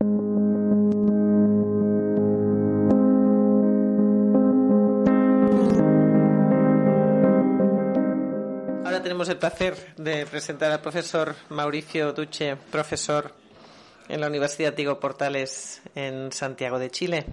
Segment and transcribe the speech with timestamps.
[0.00, 0.08] Ahora
[9.02, 13.34] tenemos el placer de presentar al profesor Mauricio Duche, profesor
[14.08, 17.26] en la Universidad Tigo Portales en Santiago de Chile.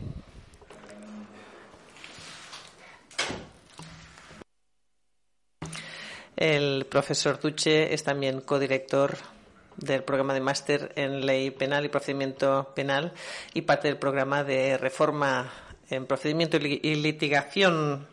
[6.36, 9.37] El profesor Duche es también codirector
[9.78, 13.14] del programa de máster en ley penal y procedimiento penal
[13.54, 15.52] y parte del programa de reforma
[15.90, 18.08] en procedimiento y litigación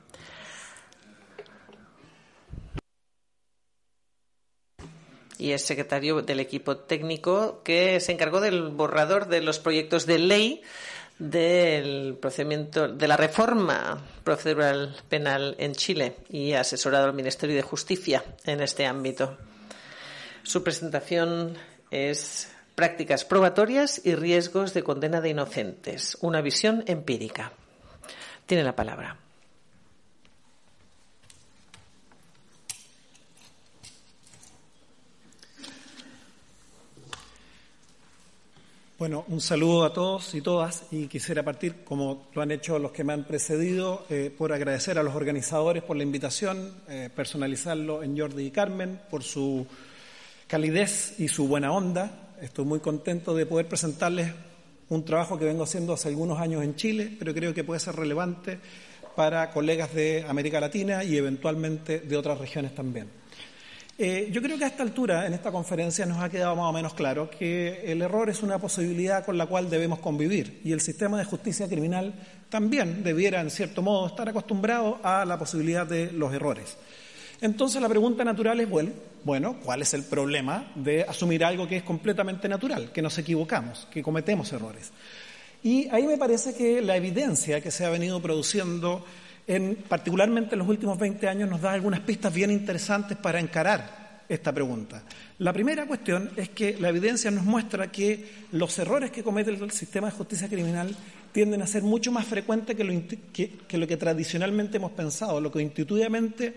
[5.39, 10.19] y es secretario del equipo técnico que se encargó del borrador de los proyectos de
[10.19, 10.63] ley
[11.19, 18.25] del procedimiento de la reforma procedural penal en Chile y asesorado al Ministerio de Justicia
[18.45, 19.37] en este ámbito.
[20.45, 21.57] Su presentación
[21.91, 27.53] es Prácticas probatorias y riesgos de condena de inocentes, una visión empírica.
[28.47, 29.17] Tiene la palabra.
[38.99, 42.91] Bueno, un saludo a todos y todas y quisiera partir, como lo han hecho los
[42.91, 48.03] que me han precedido, eh, por agradecer a los organizadores por la invitación, eh, personalizarlo
[48.03, 49.67] en Jordi y Carmen por su
[50.47, 52.35] calidez y su buena onda.
[52.41, 54.33] Estoy muy contento de poder presentarles
[54.89, 57.97] un trabajo que vengo haciendo hace algunos años en Chile, pero creo que puede ser
[57.97, 58.59] relevante
[59.17, 63.09] para colegas de América Latina y eventualmente de otras regiones también.
[63.97, 66.73] Eh, yo creo que a esta altura, en esta conferencia, nos ha quedado más o
[66.73, 70.81] menos claro que el error es una posibilidad con la cual debemos convivir y el
[70.81, 72.13] sistema de justicia criminal
[72.49, 76.77] también debiera, en cierto modo, estar acostumbrado a la posibilidad de los errores.
[77.45, 78.69] Entonces la pregunta natural es,
[79.23, 83.87] bueno, ¿cuál es el problema de asumir algo que es completamente natural, que nos equivocamos,
[83.93, 84.93] que cometemos errores?
[85.63, 89.05] Y ahí me parece que la evidencia que se ha venido produciendo
[89.47, 94.23] en, particularmente en los últimos 20 años, nos da algunas pistas bien interesantes para encarar
[94.27, 95.03] esta pregunta.
[95.41, 99.71] La primera cuestión es que la evidencia nos muestra que los errores que comete el
[99.71, 100.97] sistema de justicia criminal
[101.33, 103.03] tienden a ser mucho más frecuentes que lo
[103.35, 106.55] que, lo que tradicionalmente hemos pensado, lo que intuitivamente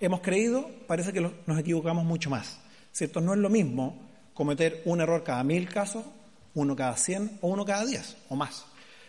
[0.00, 2.58] hemos creído, parece que nos equivocamos mucho más.
[2.92, 3.20] ¿Cierto?
[3.20, 4.00] No es lo mismo
[4.34, 6.04] cometer un error cada mil casos,
[6.54, 8.66] uno cada cien o uno cada diez o más.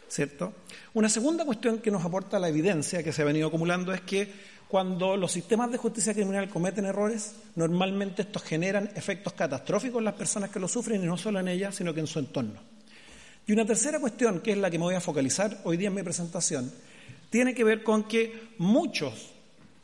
[0.08, 0.54] ¿cierto?
[0.94, 4.56] Una segunda cuestión que nos aporta la evidencia que se ha venido acumulando es que
[4.68, 10.16] cuando los sistemas de justicia criminal cometen errores, normalmente estos generan efectos catastróficos en las
[10.16, 12.60] personas que lo sufren y no solo en ellas, sino que en su entorno.
[13.48, 15.94] Y una tercera cuestión, que es la que me voy a focalizar hoy día en
[15.94, 16.72] mi presentación,
[17.30, 19.35] tiene que ver con que muchos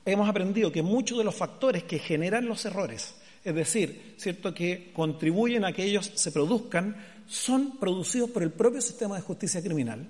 [0.06, 4.92] hemos aprendido que muchos de los factores que generan los errores, es decir, cierto que
[4.94, 6.96] contribuyen a que ellos se produzcan,
[7.28, 10.08] son producidos por el propio sistema de justicia criminal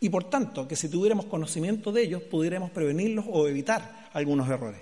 [0.00, 4.80] y por tanto que si tuviéramos conocimiento de ellos pudiéramos prevenirlos o evitar algunos errores.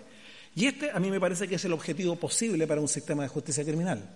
[0.55, 3.29] Y este a mí me parece que es el objetivo posible para un sistema de
[3.29, 4.09] justicia criminal.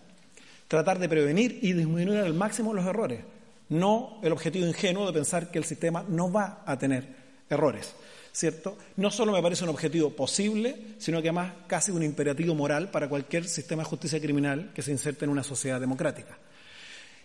[0.69, 3.21] Tratar de prevenir y disminuir al máximo los errores,
[3.69, 7.07] no el objetivo ingenuo de pensar que el sistema no va a tener
[7.51, 7.95] errores.
[8.33, 8.79] ¿Cierto?
[8.97, 13.09] No solo me parece un objetivo posible, sino que además casi un imperativo moral para
[13.09, 16.39] cualquier sistema de justicia criminal que se inserte en una sociedad democrática.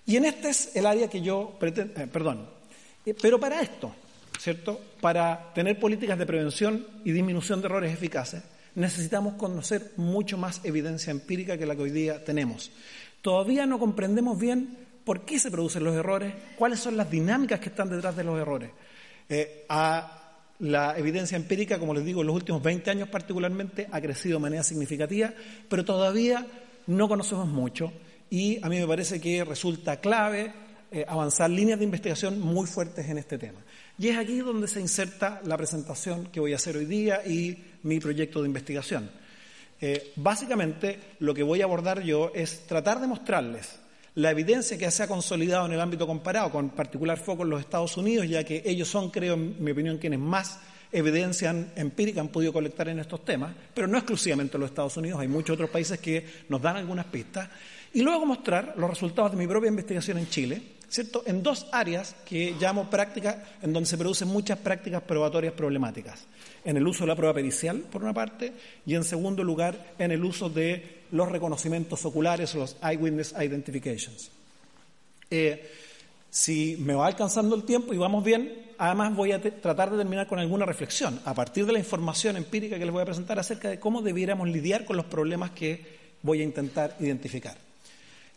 [0.05, 2.49] Y en este es el área que yo pretendo, eh, perdón,
[3.05, 3.93] eh, pero para esto,
[4.37, 4.81] ¿cierto?
[4.99, 8.43] Para tener políticas de prevención y disminución de errores eficaces,
[8.75, 12.69] necesitamos conocer mucho más evidencia empírica que la que hoy día tenemos.
[13.21, 17.69] Todavía no comprendemos bien por qué se producen los errores, cuáles son las dinámicas que
[17.69, 18.71] están detrás de los errores.
[19.29, 20.26] Eh, a
[20.59, 24.41] la evidencia empírica, como les digo, en los últimos 20 años particularmente ha crecido de
[24.41, 25.33] manera significativa,
[25.69, 26.45] pero todavía
[26.87, 27.91] no conocemos mucho
[28.29, 30.51] y a mí me parece que resulta clave
[30.91, 33.59] eh, avanzar líneas de investigación muy fuertes en este tema.
[33.99, 37.63] Y es aquí donde se inserta la presentación que voy a hacer hoy día y
[37.83, 39.09] mi proyecto de investigación.
[39.79, 43.79] Eh, básicamente, lo que voy a abordar yo es tratar de mostrarles
[44.17, 47.59] la evidencia que se ha consolidado en el ámbito comparado, con particular foco en los
[47.59, 50.59] Estados Unidos, ya que ellos son, creo, en mi opinión, quienes más
[50.91, 55.27] evidencia empírica han podido colectar en estos temas, pero no exclusivamente los Estados Unidos, hay
[55.27, 57.47] muchos otros países que nos dan algunas pistas,
[57.93, 61.23] y luego mostrar los resultados de mi propia investigación en Chile, ¿cierto?
[61.25, 66.25] En dos áreas que llamo prácticas, en donde se producen muchas prácticas probatorias problemáticas.
[66.63, 68.53] En el uso de la prueba pericial, por una parte,
[68.85, 74.31] y en segundo lugar, en el uso de los reconocimientos oculares, los eyewitness identifications.
[75.29, 75.71] Eh,
[76.29, 80.27] si me va alcanzando el tiempo y vamos bien, además voy a tratar de terminar
[80.27, 83.69] con alguna reflexión a partir de la información empírica que les voy a presentar acerca
[83.69, 87.66] de cómo debiéramos lidiar con los problemas que voy a intentar identificar.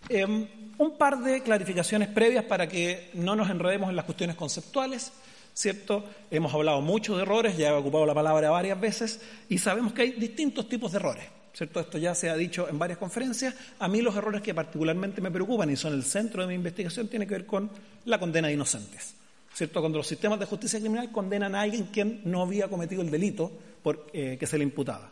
[0.08, 0.46] Em,
[0.78, 5.12] un par de clarificaciones previas para que no nos enredemos en las cuestiones conceptuales.
[5.52, 6.04] ¿Cierto?
[6.30, 10.02] Hemos hablado mucho de errores, ya he ocupado la palabra varias veces y sabemos que
[10.02, 11.24] hay distintos tipos de errores.
[11.52, 11.80] ¿Cierto?
[11.80, 13.54] Esto ya se ha dicho en varias conferencias.
[13.80, 17.08] A mí los errores que particularmente me preocupan y son el centro de mi investigación
[17.08, 17.70] tienen que ver con
[18.06, 19.14] la condena de inocentes.
[19.52, 19.80] ¿Cierto?
[19.80, 23.50] Cuando los sistemas de justicia criminal condenan a alguien quien no había cometido el delito
[23.82, 25.10] por, eh, que se le imputaba.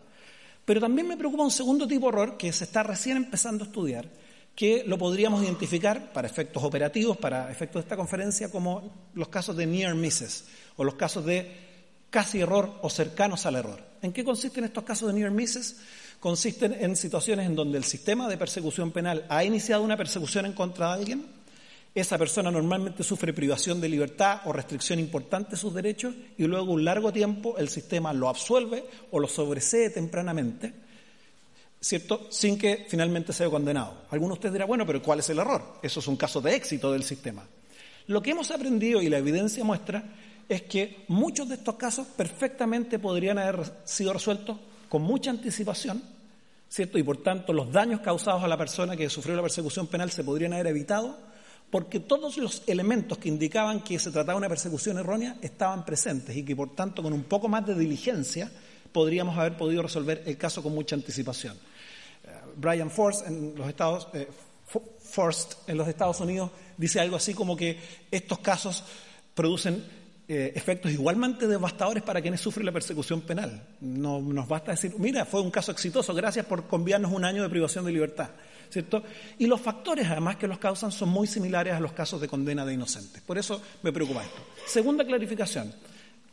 [0.65, 3.67] Pero también me preocupa un segundo tipo de error que se está recién empezando a
[3.67, 4.07] estudiar,
[4.59, 9.57] que lo podríamos identificar para efectos operativos, para efectos de esta conferencia, como los casos
[9.57, 10.47] de near misses
[10.77, 11.49] o los casos de
[12.11, 13.81] casi error o cercanos al error.
[14.03, 15.77] ¿En qué consisten estos casos de near misses?
[16.19, 20.55] Consisten en situaciones en donde el sistema de persecución penal ha iniciado una persecución en
[20.55, 21.27] contra de alguien,
[21.95, 26.73] esa persona normalmente sufre privación de libertad o restricción importante de sus derechos y luego
[26.73, 30.88] un largo tiempo el sistema lo absuelve o lo sobresee tempranamente
[31.81, 32.27] ¿cierto?
[32.31, 34.03] Sin que finalmente sea condenado.
[34.11, 35.79] Algunos de ustedes dirán, bueno, pero ¿cuál es el error?
[35.83, 37.45] Eso es un caso de éxito del sistema.
[38.07, 40.03] Lo que hemos aprendido y la evidencia muestra
[40.49, 44.57] es que muchos de estos casos perfectamente podrían haber sido resueltos
[44.89, 46.03] con mucha anticipación,
[46.69, 46.99] ¿cierto?
[46.99, 50.25] Y por tanto los daños causados a la persona que sufrió la persecución penal se
[50.25, 51.19] podrían haber evitado
[51.71, 56.35] porque todos los elementos que indicaban que se trataba de una persecución errónea estaban presentes
[56.35, 58.51] y que por tanto con un poco más de diligencia
[58.91, 61.59] podríamos haber podido resolver el caso con mucha anticipación.
[62.59, 64.29] Brian Forst en los Estados, eh,
[65.67, 67.79] en los Estados Unidos dice algo así como que
[68.11, 68.85] estos casos
[69.35, 69.83] producen
[70.31, 73.67] eh, efectos igualmente devastadores para quienes sufren la persecución penal.
[73.81, 77.49] No nos basta decir, mira, fue un caso exitoso, gracias por conviarnos un año de
[77.49, 78.29] privación de libertad.
[78.69, 79.03] ¿Cierto?
[79.39, 82.67] Y los factores, además, que los causan son muy similares a los casos de condena
[82.67, 83.23] de inocentes.
[83.23, 84.43] Por eso me preocupa esto.
[84.67, 85.73] Segunda clarificación.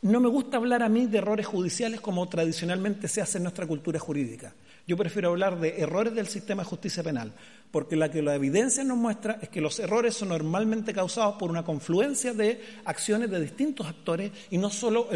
[0.02, 3.66] No me gusta hablar a mí de errores judiciales como tradicionalmente se hace en nuestra
[3.66, 4.52] cultura jurídica.
[4.86, 7.32] Yo prefiero hablar de errores del sistema de justicia penal,
[7.72, 11.50] porque la que la evidencia nos muestra es que los errores son normalmente causados por
[11.50, 15.08] una confluencia de acciones de distintos actores y no solo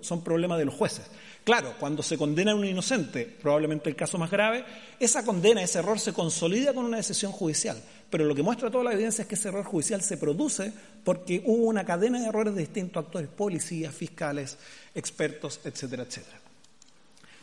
[0.00, 1.10] son problemas de los jueces.
[1.44, 4.64] Claro, cuando se condena a un inocente, probablemente el caso más grave,
[4.98, 7.82] esa condena, ese error se consolida con una decisión judicial.
[8.08, 10.72] Pero lo que muestra toda la evidencia es que ese error judicial se produce
[11.04, 14.56] porque hubo una cadena de errores de distintos actores, policías, fiscales,
[14.94, 16.41] expertos, etcétera, etcétera.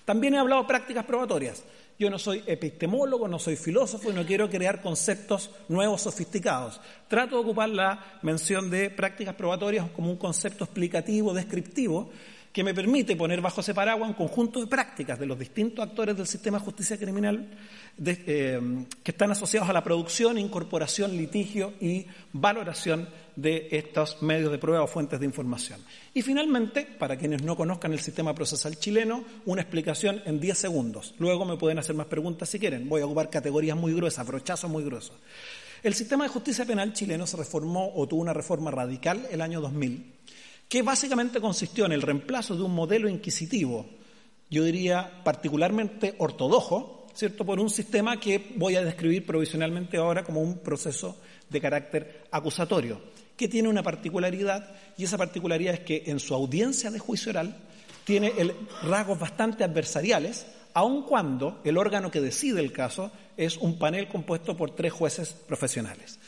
[0.10, 1.62] También he hablado de prácticas probatorias.
[2.00, 6.82] Yo no soy epistemólogo, no soy filósofo y no quiero crear conceptos nuevos, sofisticados.
[7.08, 12.10] Trato de ocupar la mención de prácticas probatorias como un concepto explicativo, descriptivo,
[12.52, 16.18] que me permite poner bajo ese paraguas un conjunto de prácticas de los distintos actores
[16.18, 17.48] del sistema de justicia criminal
[18.04, 24.58] eh, que están asociados a la producción, incorporación, litigio y valoración de estos medios de
[24.58, 25.80] prueba o fuentes de información.
[26.14, 31.14] Y finalmente, para quienes no conozcan el sistema procesal chileno, una explicación en 10 segundos.
[31.20, 32.90] Luego me pueden hacer más preguntas si quieren.
[32.90, 35.16] Voy a ocupar categorías muy gruesas, brochazos muy gruesos.
[35.84, 39.62] El sistema de justicia penal chileno se reformó o tuvo una reforma radical el año
[39.62, 40.20] 2000
[40.70, 43.88] que básicamente consistió en el reemplazo de un modelo inquisitivo,
[44.52, 50.42] yo diría particularmente ortodoxo, ¿cierto?, por un sistema que voy a describir provisionalmente ahora como
[50.42, 51.18] un proceso
[51.50, 53.02] de carácter acusatorio,
[53.36, 57.58] que tiene una particularidad, y esa particularidad es que en su audiencia de juicio oral
[58.04, 58.32] tiene
[58.84, 64.56] rasgos bastante adversariales, aun cuando el órgano que decide el caso es un panel compuesto
[64.56, 66.20] por tres jueces profesionales.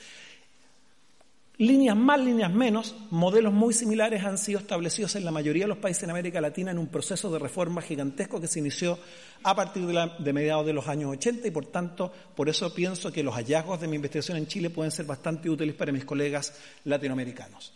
[1.62, 5.78] Líneas más, líneas menos, modelos muy similares han sido establecidos en la mayoría de los
[5.78, 8.98] países en América Latina en un proceso de reforma gigantesco que se inició
[9.44, 13.22] a partir de, mediados de los años 80 y por tanto, por eso pienso que
[13.22, 16.52] los hallazgos de mi investigación en Chile pueden ser bastante útiles para mis colegas
[16.86, 17.72] latinoamericanos.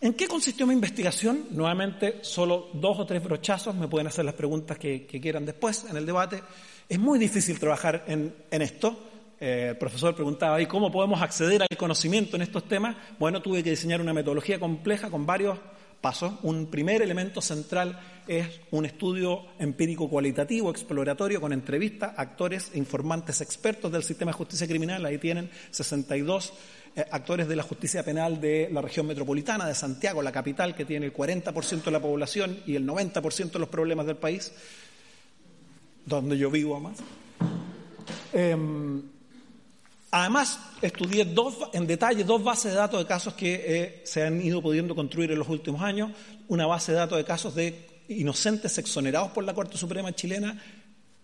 [0.00, 1.46] ¿En qué consistió mi investigación?
[1.52, 5.96] Nuevamente, solo dos o tres brochazos, me pueden hacer las preguntas que, quieran después en
[5.96, 6.42] el debate.
[6.88, 9.07] Es muy difícil trabajar en esto
[9.40, 12.96] eh, el profesor preguntaba, ¿y cómo podemos acceder al conocimiento en estos temas?
[13.18, 15.58] Bueno, tuve que diseñar una metodología compleja con varios
[16.00, 16.32] pasos.
[16.42, 23.40] Un primer elemento central es un estudio empírico cualitativo, exploratorio, con entrevistas actores e informantes
[23.40, 25.04] expertos del sistema de justicia criminal.
[25.04, 26.52] Ahí tienen 62
[26.96, 30.84] eh, actores de la justicia penal de la región metropolitana, de Santiago, la capital, que
[30.84, 34.52] tiene el 40% de la población y el 90% de los problemas del país,
[36.06, 36.98] donde yo vivo más.
[38.32, 39.02] Em,
[40.10, 41.26] Además, estudié
[41.72, 45.30] en detalle dos bases de datos de casos que eh, se han ido pudiendo construir
[45.32, 46.12] en los últimos años.
[46.48, 50.62] Una base de datos de casos de inocentes exonerados por la Corte Suprema chilena,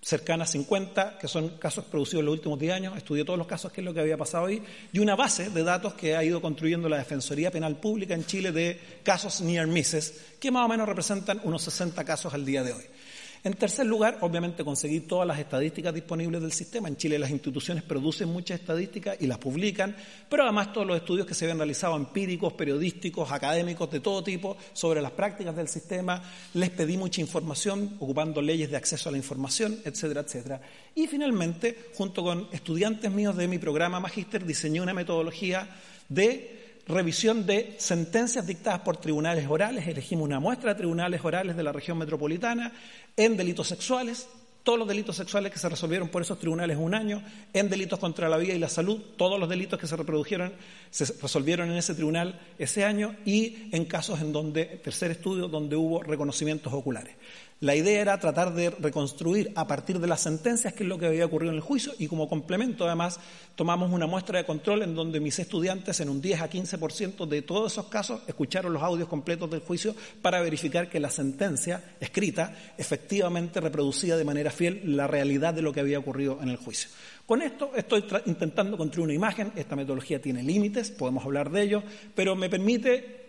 [0.03, 2.97] cercana a 50, que son casos producidos en los últimos 10 años.
[2.99, 4.63] Estudié todos los casos, que es lo que había pasado ahí.
[4.93, 8.53] Y una base de datos que ha ido construyendo la Defensoría Penal Pública en Chile
[8.53, 12.75] de casos near misses, que más o menos representan unos 60 casos al día de
[12.75, 12.85] hoy.
[13.45, 16.89] En tercer lugar, obviamente conseguir todas las estadísticas disponibles del sistema.
[16.89, 19.95] En Chile las instituciones producen muchas estadísticas y las publican,
[20.31, 24.57] pero además todos los estudios que se habían realizado empíricos, periodísticos, académicos de todo tipo
[24.73, 26.23] sobre las prácticas del sistema.
[26.55, 30.63] Les pedí mucha información ocupando leyes de acceso a la información, etcétera, etcétera.
[30.95, 35.69] Y finalmente, junto con estudiantes míos de mi programa Magíster, diseñé una metodología
[36.09, 41.63] de revisión de sentencias dictadas por tribunales orales, elegimos una muestra de tribunales orales de
[41.63, 42.73] la región metropolitana
[43.17, 44.29] en delitos sexuales,
[44.65, 47.23] todos los delitos sexuales que se resolvieron por esos tribunales un año,
[47.53, 50.55] en delitos contra la vida y la salud, todos los delitos que se reprodujeron
[50.91, 55.77] se resolvieron en ese tribunal ese año y en casos en donde, tercer estudio, donde
[55.77, 57.15] hubo reconocimientos oculares.
[57.65, 61.07] La idea era tratar de reconstruir a partir de las sentencias qué es lo que
[61.07, 63.19] había ocurrido en el juicio y como complemento además
[63.55, 67.41] tomamos una muestra de control en donde mis estudiantes en un 10 a 15% de
[67.41, 72.55] todos esos casos escucharon los audios completos del juicio para verificar que la sentencia escrita
[72.77, 76.91] efectivamente reproducía de manera fiel la realidad de lo que había ocurrido en el juicio.
[77.25, 81.83] Con esto estoy intentando construir una imagen, esta metodología tiene límites, podemos hablar de ello,
[82.15, 83.24] pero me permite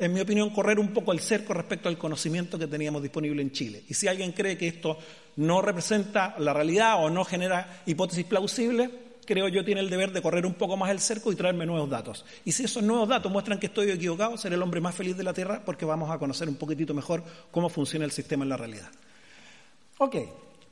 [0.00, 3.52] en mi opinión, correr un poco el cerco respecto al conocimiento que teníamos disponible en
[3.52, 3.82] Chile.
[3.88, 4.98] Y si alguien cree que esto
[5.36, 8.90] no representa la realidad o no genera hipótesis plausibles,
[9.24, 11.90] creo yo tiene el deber de correr un poco más el cerco y traerme nuevos
[11.90, 12.24] datos.
[12.44, 15.24] Y si esos nuevos datos muestran que estoy equivocado, seré el hombre más feliz de
[15.24, 18.56] la Tierra porque vamos a conocer un poquitito mejor cómo funciona el sistema en la
[18.56, 18.90] realidad.
[19.98, 20.16] Ok,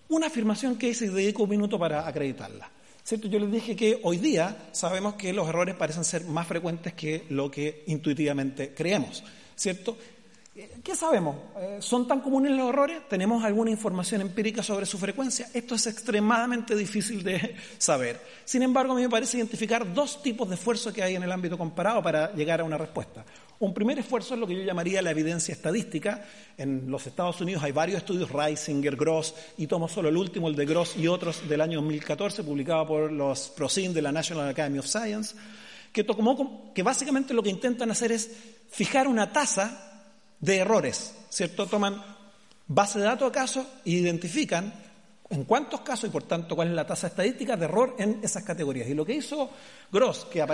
[0.09, 2.71] una afirmación que hice y dedico un minuto para acreditarla.
[3.09, 7.25] Yo les dije que hoy día sabemos que los errores parecen ser más frecuentes que
[7.31, 9.23] lo que intuitivamente creemos,
[9.55, 9.97] ¿cierto?
[10.83, 11.37] ¿Qué sabemos?
[11.57, 13.07] Eh, ¿Son tan comunes los errores?
[13.09, 15.49] ¿Tenemos alguna información empírica sobre su frecuencia?
[15.53, 18.21] Esto es extremadamente difícil de saber.
[18.45, 21.31] Sin embargo, a mí me parece identificar dos tipos de esfuerzo que hay en el
[21.31, 23.25] ámbito comparado para llegar a una respuesta.
[23.59, 26.25] Un primer esfuerzo es lo que yo llamaría la evidencia estadística.
[26.59, 30.57] En los Estados Unidos hay varios estudios, Reisinger, Gross, y tomo solo el último, el
[30.57, 34.79] de Gross y otros del año 2014, publicado por los ProSyn de la National Academy
[34.79, 35.35] of Science,
[35.91, 36.05] que,
[36.75, 38.31] que básicamente lo que intentan hacer es
[38.69, 40.05] fijar una tasa
[40.39, 41.67] de errores, ¿cierto?
[41.67, 42.03] Toman
[42.67, 44.86] base de datos a casos e identifican
[45.29, 48.45] en cuántos casos y por tanto cuál es la tasa estadística de error en esas
[48.45, 48.89] categorías.
[48.89, 49.51] Y lo que hizo
[49.91, 50.45] Gross, que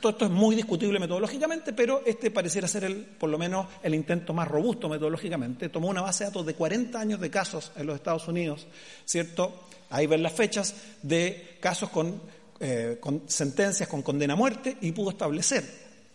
[0.00, 3.94] todo esto es muy discutible metodológicamente, pero este pareciera ser el, por lo menos el
[3.94, 7.86] intento más robusto metodológicamente, tomó una base de datos de 40 años de casos en
[7.86, 8.66] los Estados Unidos,
[9.04, 9.66] ¿cierto?
[9.90, 12.20] Ahí ven las fechas de casos con,
[12.60, 15.64] eh, con sentencias con condena a muerte y pudo establecer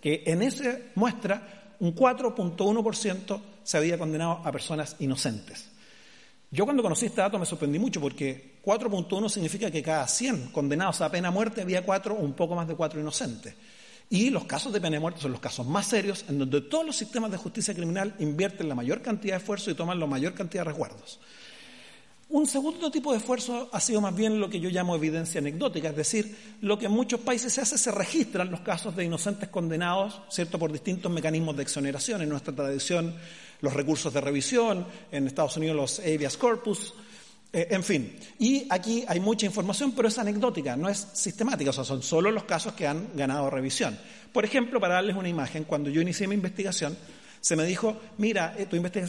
[0.02, 5.77] que en esa muestra un 4.1% se había condenado a personas inocentes.
[6.50, 11.02] Yo cuando conocí este dato me sorprendí mucho porque 4.1 significa que cada 100 condenados
[11.02, 13.54] a pena muerte había 4 o un poco más de 4 inocentes.
[14.10, 16.86] Y los casos de pena de muerte son los casos más serios en donde todos
[16.86, 20.34] los sistemas de justicia criminal invierten la mayor cantidad de esfuerzo y toman la mayor
[20.34, 21.20] cantidad de resguardos.
[22.30, 25.90] Un segundo tipo de esfuerzo ha sido más bien lo que yo llamo evidencia anecdótica,
[25.90, 29.48] es decir, lo que en muchos países se hace, se registran los casos de inocentes
[29.48, 32.22] condenados, ¿cierto?, por distintos mecanismos de exoneración.
[32.22, 33.16] En nuestra tradición,
[33.62, 36.94] los recursos de revisión, en Estados Unidos, los habeas corpus,
[37.54, 38.16] eh, en fin.
[38.40, 42.30] Y aquí hay mucha información, pero es anecdótica, no es sistemática, o sea, son solo
[42.32, 43.98] los casos que han ganado revisión.
[44.34, 46.98] Por ejemplo, para darles una imagen, cuando yo inicié mi investigación,
[47.40, 48.68] se me dijo, mira, eh,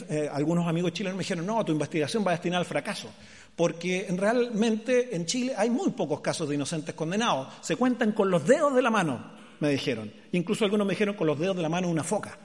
[0.09, 3.09] eh, algunos amigos chilenos me dijeron, no, tu investigación va destinada al fracaso,
[3.55, 8.47] porque realmente en Chile hay muy pocos casos de inocentes condenados, se cuentan con los
[8.47, 11.69] dedos de la mano, me dijeron, incluso algunos me dijeron con los dedos de la
[11.69, 12.37] mano una foca.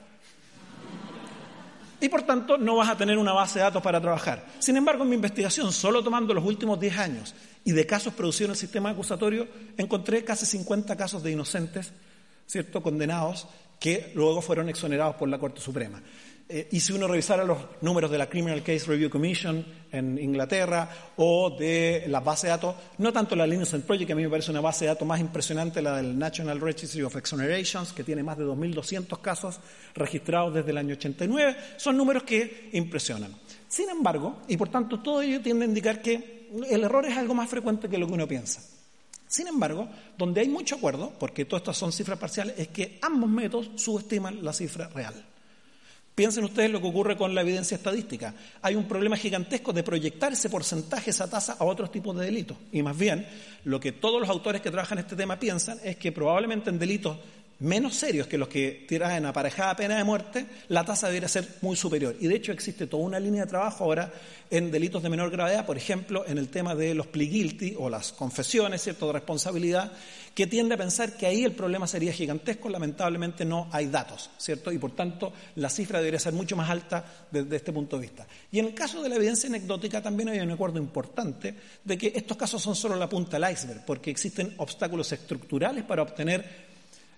[1.99, 4.45] Y por tanto no vas a tener una base de datos para trabajar.
[4.59, 8.49] Sin embargo, en mi investigación, solo tomando los últimos 10 años y de casos producidos
[8.49, 9.47] en el sistema acusatorio,
[9.77, 11.91] encontré casi 50 casos de inocentes,
[12.45, 13.47] ¿cierto?, condenados
[13.79, 16.01] que luego fueron exonerados por la Corte Suprema.
[16.47, 20.87] Eh, y si uno revisara los números de la Criminal Case Review Commission en Inglaterra
[21.17, 24.29] o de las bases de datos, no tanto la Innocent Project, que a mí me
[24.29, 28.21] parece una base de datos más impresionante, la del National Registry of Exonerations, que tiene
[28.21, 29.59] más de 2.200 casos
[29.95, 33.33] registrados desde el año 89, son números que impresionan.
[33.67, 37.33] Sin embargo, y por tanto todo ello tiende a indicar que el error es algo
[37.33, 38.61] más frecuente que lo que uno piensa.
[39.27, 43.31] Sin embargo, donde hay mucho acuerdo, porque todas estas son cifras parciales, es que ambos
[43.31, 45.25] métodos subestiman la cifra real.
[46.15, 48.33] Piensen ustedes lo que ocurre con la evidencia estadística.
[48.61, 52.57] Hay un problema gigantesco de proyectar ese porcentaje, esa tasa a otros tipos de delitos.
[52.71, 53.27] Y más bien,
[53.65, 57.17] lo que todos los autores que trabajan este tema piensan es que probablemente en delitos
[57.59, 61.75] menos serios que los que tiran aparejada pena de muerte, la tasa debería ser muy
[61.75, 62.15] superior.
[62.19, 64.11] Y de hecho existe toda una línea de trabajo ahora
[64.49, 67.89] en delitos de menor gravedad, por ejemplo, en el tema de los plea guilty o
[67.89, 69.91] las confesiones, ¿cierto?, de responsabilidad,
[70.35, 72.69] que tiende a pensar que ahí el problema sería gigantesco.
[72.69, 74.71] Lamentablemente no hay datos, ¿cierto?
[74.71, 78.27] Y por tanto la cifra debería ser mucho más alta desde este punto de vista.
[78.51, 82.11] Y en el caso de la evidencia anecdótica también hay un acuerdo importante de que
[82.13, 86.74] estos casos son solo la punta del iceberg, porque existen obstáculos estructurales para obtener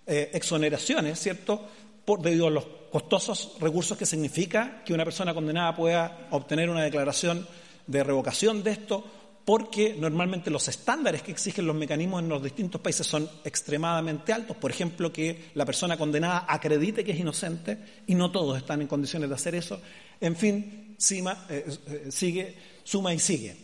[0.08, 1.62] eh, exoneraciones, ¿cierto?
[2.06, 6.84] Por, debido a los costosos recursos que significa que una persona condenada pueda obtener una
[6.84, 7.46] declaración
[7.86, 9.04] de revocación de esto,
[9.46, 14.58] porque normalmente los estándares que exigen los mecanismos en los distintos países son extremadamente altos.
[14.58, 18.88] Por ejemplo, que la persona condenada acredite que es inocente y no todos están en
[18.88, 19.80] condiciones de hacer eso.
[20.20, 23.56] En fin, eh, eh, sigue, suma y sigue.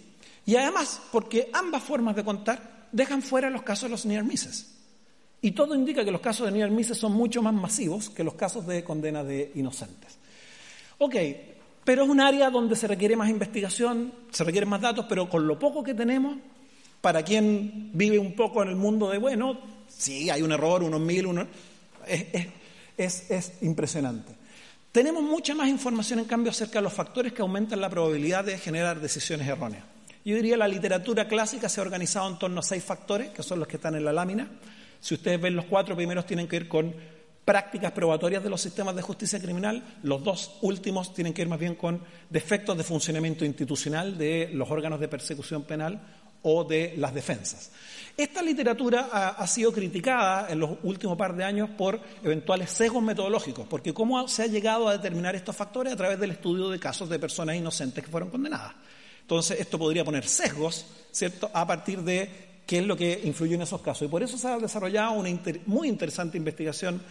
[0.46, 4.73] Y además, porque ambas formas de contar dejan fuera los casos de los near misses.
[5.44, 8.34] Y todo indica que los casos de near misses son mucho más masivos que los
[8.34, 10.18] casos de condena de inocentes.
[11.00, 11.16] Ok,
[11.84, 15.46] pero es un área donde se requiere más investigación, se requieren más datos, pero con
[15.46, 16.38] lo poco que tenemos,
[17.02, 19.60] para quien vive un poco en el mundo de, bueno,
[19.90, 21.46] sí, hay un error, unos mil, uno,
[22.98, 24.34] es impresionante.
[24.94, 28.58] Tenemos mucha más información, en cambio, acerca de los factores que aumentan la probabilidad de
[28.58, 29.84] generar decisiones erróneas.
[30.24, 33.44] Yo diría que la literatura clásica se ha organizado en torno a seis factores, que
[33.44, 34.48] son los que están en la lámina.
[35.04, 36.96] Si ustedes ven los cuatro primeros tienen que ver con
[37.44, 41.60] prácticas probatorias de los sistemas de justicia criminal, los dos últimos tienen que ver más
[41.60, 46.00] bien con defectos de funcionamiento institucional de los órganos de persecución penal
[46.42, 47.72] o de las defensas.
[48.16, 53.68] Esta literatura ha, sido criticada en los últimos par de años por eventuales sesgos metodológicos,
[53.68, 57.10] porque cómo se ha llegado a determinar estos factores a través del estudio de casos
[57.10, 58.74] de personas inocentes que fueron condenadas.
[59.20, 63.62] Entonces, esto podría poner sesgos, ¿cierto?, a partir de qué es lo que influye en
[63.62, 64.08] esos casos.
[64.08, 65.30] Y por eso se ha desarrollado una
[65.66, 67.02] muy interesante investigación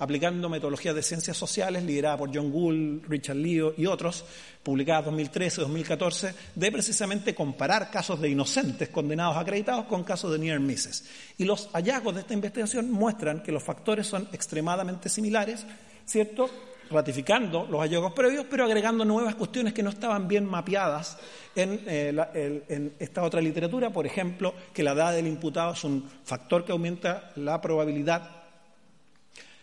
[0.00, 4.24] aplicando metodologías de ciencias sociales liderada por John Gould, Richard Leo y otros,
[4.62, 10.58] publicada en 2013-2014, de precisamente comparar casos de inocentes condenados acreditados con casos de near
[10.58, 11.04] misses.
[11.36, 15.66] Y los hallazgos de esta investigación muestran que los factores son extremadamente similares,
[16.06, 16.48] ¿cierto?
[16.90, 21.18] Ratificando los hallazgos previos, pero agregando nuevas cuestiones que no estaban bien mapeadas
[21.54, 23.90] en, eh, en, esta otra literatura.
[23.90, 28.28] Por ejemplo, que la edad del imputado es un factor que aumenta la probabilidad,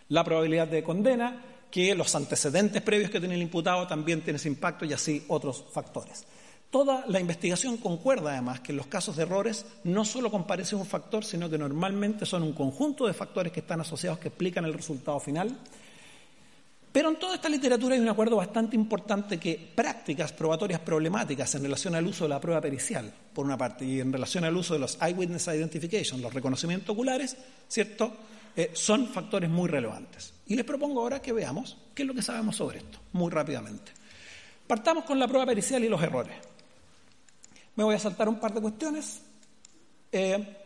[0.10, 4.48] la probabilidad de condena, que los antecedentes previos que tiene el imputado también tienen ese
[4.48, 6.25] impacto y así otros factores.
[6.70, 10.85] Toda la investigación concuerda además que en los casos de errores no solo comparece un
[10.85, 14.74] factor, sino que normalmente son un conjunto de factores que están asociados que explican el
[14.74, 15.57] resultado final
[16.98, 21.62] pero en toda esta literatura hay un acuerdo bastante importante que prácticas probatorias problemáticas en
[21.62, 24.74] relación al uso de la prueba pericial, por una parte, y en relación al uso
[24.74, 28.18] de los eyewitness identification, los reconocimientos oculares, ¿cierto?
[28.55, 30.33] Eh, son factores muy relevantes.
[30.48, 33.92] Y les propongo ahora que veamos qué es lo que sabemos sobre esto, muy rápidamente.
[34.66, 36.33] Partamos con la prueba pericial y los errores.
[37.75, 39.22] Me voy a saltar un par de cuestiones.
[40.12, 40.57] Eh,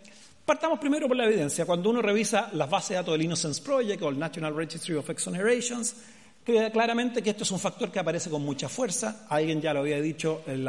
[0.46, 1.66] partamos primero por la evidencia.
[1.66, 5.10] Cuando uno revisa las bases de datos del Innocence Project o el National Registry of
[5.10, 5.94] Exonerations,
[6.44, 9.26] claramente que esto es un factor que aparece con mucha fuerza.
[9.30, 10.68] Alguien ya lo había dicho el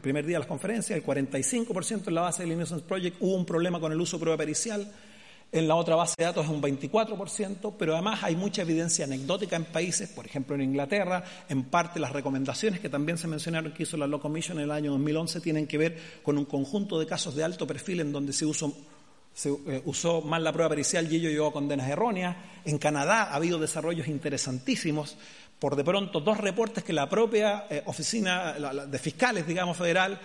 [0.00, 3.46] primer día de las conferencias, el 45% en la base del Innocence Project hubo un
[3.46, 4.90] problema con el uso de prueba pericial.
[5.54, 9.54] En la otra base de datos es un 24%, pero además hay mucha evidencia anecdótica
[9.54, 13.82] en países, por ejemplo en Inglaterra, en parte las recomendaciones que también se mencionaron que
[13.82, 17.04] hizo la Law Commission en el año 2011 tienen que ver con un conjunto de
[17.04, 18.74] casos de alto perfil en donde se usó
[19.34, 22.36] se eh, usó mal la prueba pericial y ello llevó a condenas erróneas.
[22.64, 25.16] En Canadá ha habido desarrollos interesantísimos.
[25.58, 28.54] Por de pronto, dos reportes que la propia eh, oficina
[28.86, 30.18] de fiscales, digamos, federal,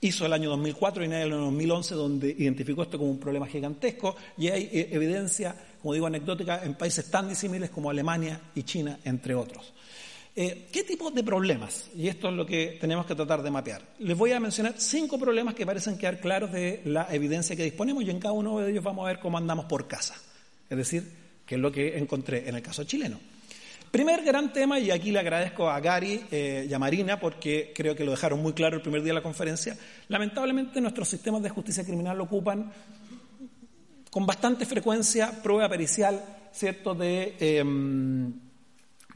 [0.00, 3.46] hizo el año 2004 y en el año 2011, donde identificó esto como un problema
[3.46, 4.16] gigantesco.
[4.38, 8.98] Y hay eh, evidencia, como digo, anecdótica en países tan disímiles como Alemania y China,
[9.04, 9.72] entre otros.
[10.42, 11.90] Eh, ¿Qué tipo de problemas?
[11.94, 13.82] Y esto es lo que tenemos que tratar de mapear.
[13.98, 18.04] Les voy a mencionar cinco problemas que parecen quedar claros de la evidencia que disponemos
[18.04, 20.14] y en cada uno de ellos vamos a ver cómo andamos por casa.
[20.70, 21.12] Es decir,
[21.44, 23.20] qué es lo que encontré en el caso chileno.
[23.90, 27.94] Primer gran tema, y aquí le agradezco a Gary eh, y a Marina porque creo
[27.94, 29.76] que lo dejaron muy claro el primer día de la conferencia,
[30.08, 32.72] lamentablemente nuestros sistemas de justicia criminal ocupan
[34.10, 37.36] con bastante frecuencia prueba pericial, ¿cierto?, de...
[37.38, 38.49] Em,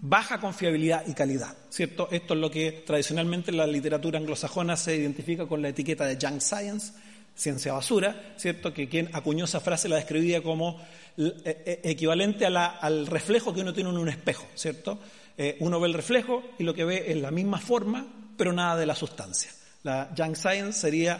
[0.07, 2.09] baja confiabilidad y calidad, ¿cierto?
[2.11, 6.19] Esto es lo que tradicionalmente en la literatura anglosajona se identifica con la etiqueta de
[6.21, 6.93] junk science,
[7.35, 8.75] ciencia basura, ¿cierto?
[8.75, 10.79] Que quien acuñó esa frase la describía como
[11.17, 14.99] eh, eh, equivalente al reflejo que uno tiene en un espejo, ¿cierto?
[15.38, 18.77] Eh, uno ve el reflejo y lo que ve es la misma forma, pero nada
[18.77, 19.53] de la sustancia.
[19.85, 21.19] La junk science sería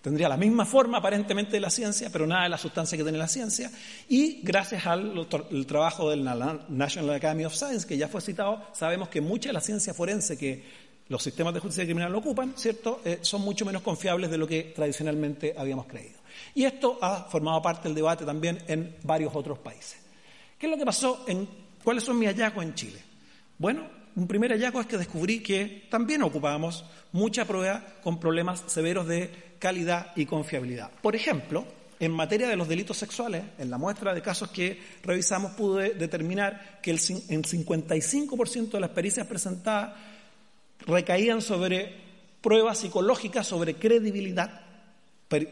[0.00, 3.18] tendría la misma forma aparentemente de la ciencia, pero nada de la sustancia que tiene
[3.18, 3.70] la ciencia.
[4.08, 5.26] Y gracias al
[5.66, 9.60] trabajo del National Academy of Science, que ya fue citado, sabemos que mucha de la
[9.60, 14.30] ciencia forense que los sistemas de justicia criminal ocupan, ¿cierto?, eh, son mucho menos confiables
[14.30, 16.20] de lo que tradicionalmente habíamos creído.
[16.54, 19.98] Y esto ha formado parte del debate también en varios otros países.
[20.56, 21.24] ¿Qué es lo que pasó?
[21.26, 21.48] En,
[21.82, 23.00] ¿Cuáles son mis hallazgos en Chile?
[23.58, 29.06] Bueno, un primer hallazgo es que descubrí que también ocupábamos mucha prueba con problemas severos
[29.06, 30.90] de calidad y confiabilidad.
[31.02, 31.64] Por ejemplo,
[32.00, 36.80] en materia de los delitos sexuales, en la muestra de casos que revisamos pude determinar
[36.82, 39.92] que el, en 55% de las pericias presentadas
[40.86, 41.94] recaían sobre
[42.40, 44.62] pruebas psicológicas sobre credibilidad,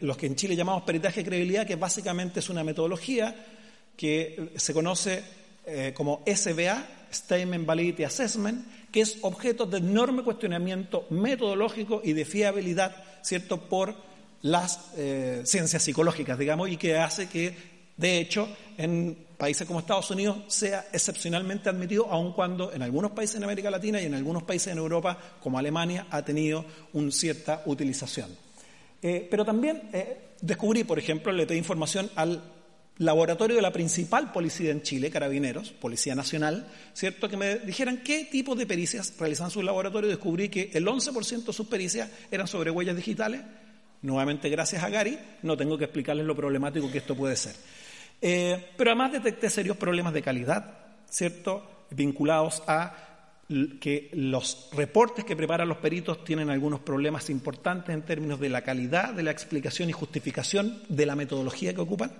[0.01, 3.35] los que en Chile llamamos peritaje de credibilidad, que básicamente es una metodología
[3.95, 5.23] que se conoce
[5.65, 12.25] eh, como SBA, Statement Validity Assessment, que es objeto de enorme cuestionamiento metodológico y de
[12.25, 13.95] fiabilidad, ¿cierto?, por
[14.41, 17.55] las eh, ciencias psicológicas, digamos, y que hace que,
[17.97, 23.37] de hecho, en países como Estados Unidos sea excepcionalmente admitido, aun cuando en algunos países
[23.37, 27.63] en América Latina y en algunos países en Europa, como Alemania, ha tenido una cierta
[27.65, 28.29] utilización.
[29.01, 32.41] Eh, pero también eh, descubrí, por ejemplo, le pedí información al
[32.99, 37.29] laboratorio de la principal policía en Chile, Carabineros, Policía Nacional, ¿cierto?
[37.29, 40.11] Que me dijeran qué tipo de pericias realizaban sus laboratorios.
[40.11, 43.41] Descubrí que el 11% de sus pericias eran sobre huellas digitales.
[44.01, 47.55] Nuevamente, gracias a Gary, no tengo que explicarles lo problemático que esto puede ser.
[48.21, 51.85] Eh, pero además detecté serios problemas de calidad, ¿cierto?
[51.91, 53.05] Vinculados a
[53.79, 58.61] que los reportes que preparan los peritos tienen algunos problemas importantes en términos de la
[58.61, 62.11] calidad de la explicación y justificación de la metodología que ocupan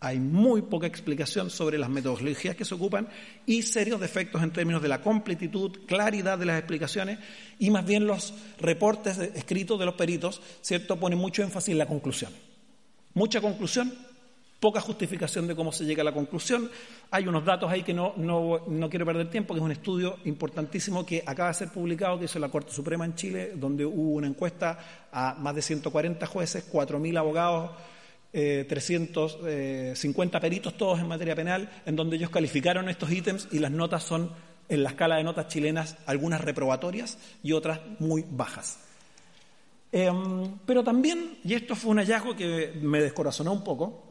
[0.00, 3.08] hay muy poca explicación sobre las metodologías que se ocupan
[3.46, 7.18] y serios defectos en términos de la completitud, claridad de las explicaciones
[7.58, 11.86] y más bien los reportes escritos de los peritos, ¿cierto?, ponen mucho énfasis en la
[11.86, 12.32] conclusión.
[13.14, 13.92] Mucha conclusión,
[14.60, 16.70] poca justificación de cómo se llega a la conclusión.
[17.10, 21.04] Hay unos datos ahí que no, no, quiero perder tiempo, que es un estudio importantísimo
[21.04, 24.28] que acaba de ser publicado, que hizo la Corte Suprema en Chile, donde hubo una
[24.28, 24.78] encuesta
[25.10, 27.97] a más de 140 jueces, 4.000 abogados 350
[28.32, 29.94] eh, eh,
[30.40, 34.32] peritos todos en materia penal, en donde ellos calificaron estos ítems y las notas son,
[34.68, 38.78] en la escala de notas chilenas, algunas reprobatorias y otras muy bajas.
[39.90, 44.04] Em, pero también, y esto fue un hallazgo que me descorazonó un poco,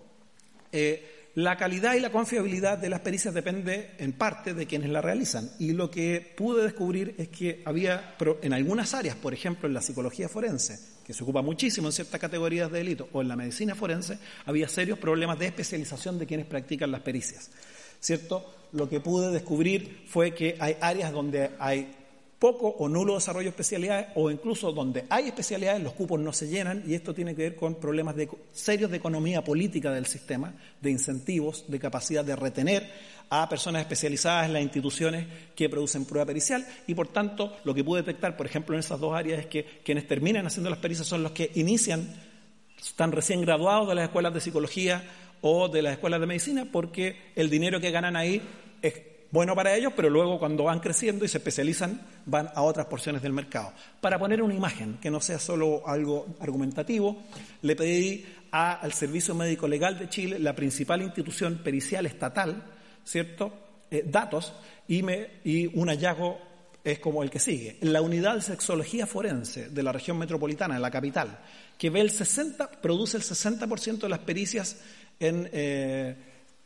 [0.72, 5.04] eh, la calidad y la confiabilidad de las pericias depende en parte de quienes la
[5.04, 5.52] realizan.
[5.60, 9.82] Y lo que pude descubrir es que había, en algunas áreas, por ejemplo en la
[9.82, 13.76] psicología forense, que se ocupa muchísimo en ciertas categorías de delito, o en la medicina
[13.76, 17.50] forense, había serios problemas de especialización de quienes practican las pericias.
[18.02, 18.54] ¿Cierto?
[18.74, 21.96] Lo que pude descubrir fue que hay áreas donde hay
[22.40, 26.48] poco o nulo desarrollo de especialidades o incluso donde hay especialidades los cupos no se
[26.48, 28.16] llenan y esto tiene que ver con problemas
[28.52, 32.88] serios de economía política del sistema, de incentivos, de capacidad de retener
[33.30, 37.84] a personas especializadas en las instituciones que producen prueba pericial y por tanto lo que
[37.84, 41.08] pude detectar, por ejemplo, en esas dos áreas es que quienes terminan haciendo las pericias
[41.08, 42.08] son los que inician,
[42.80, 45.04] están recién graduados de las escuelas de psicología
[45.42, 48.42] o de las escuelas de medicina porque el dinero que ganan ahí
[48.82, 52.86] es bueno para ellos, pero luego cuando van creciendo y se especializan, van a otras
[52.86, 53.74] porciones del mercado.
[54.02, 57.24] Para poner una imagen que no sea solo algo argumentativo,
[57.62, 62.64] le pedí al Servicio Médico Legal de Chile, la principal institución pericial estatal,
[63.04, 63.54] ¿cierto?
[63.90, 64.54] Eh, datos
[64.88, 66.40] y, me, y un hallazgo
[66.84, 67.78] es como el que sigue.
[67.82, 71.40] La unidad de sexología forense de la región metropolitana, de la capital,
[71.78, 74.78] que ve el 60, produce el 60% de las pericias
[75.20, 76.16] en eh,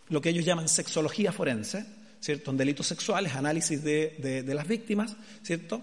[0.10, 1.86] lo que ellos llaman sexología forense,
[2.22, 2.52] ¿cierto?
[2.52, 5.82] En delitos sexuales, análisis de, las víctimas, ¿cierto?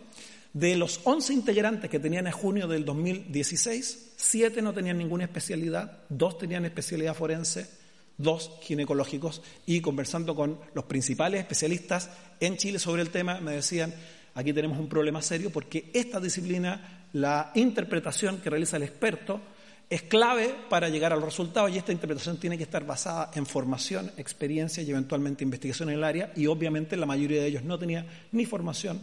[0.52, 6.04] De los 11 integrantes que tenían en junio del 2016, 7 no tenían ninguna especialidad,
[6.08, 7.68] 2 tenían especialidad forense,
[8.16, 12.08] 2 ginecológicos, y conversando con los principales especialistas
[12.40, 13.92] en Chile sobre el tema, me decían,
[14.34, 19.40] aquí tenemos un problema serio porque esta disciplina, la interpretación que realiza el experto,
[19.90, 23.46] es clave para llegar a los resultados y esta interpretación tiene que estar basada en
[23.46, 27.78] formación, experiencia y eventualmente investigación en el área y obviamente la mayoría de ellos no
[27.78, 29.00] tenía ni formación,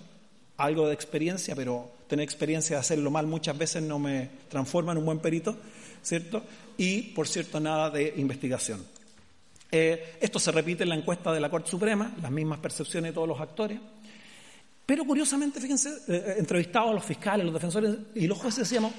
[0.58, 5.00] algo de experiencia, pero tener experiencia de hacerlo mal muchas veces no me transforma en
[5.00, 5.58] un buen perito,
[6.04, 6.43] ¿cierto?
[6.78, 8.86] Y, por cierto, nada de investigación.
[9.71, 13.13] Eh, esto se repite en la encuesta de la Corte Suprema, las mismas percepciones de
[13.13, 13.80] todos los actores.
[14.86, 18.93] Pero curiosamente, fíjense, eh, eh, entrevistados los fiscales, los defensores y los jueces decíamos,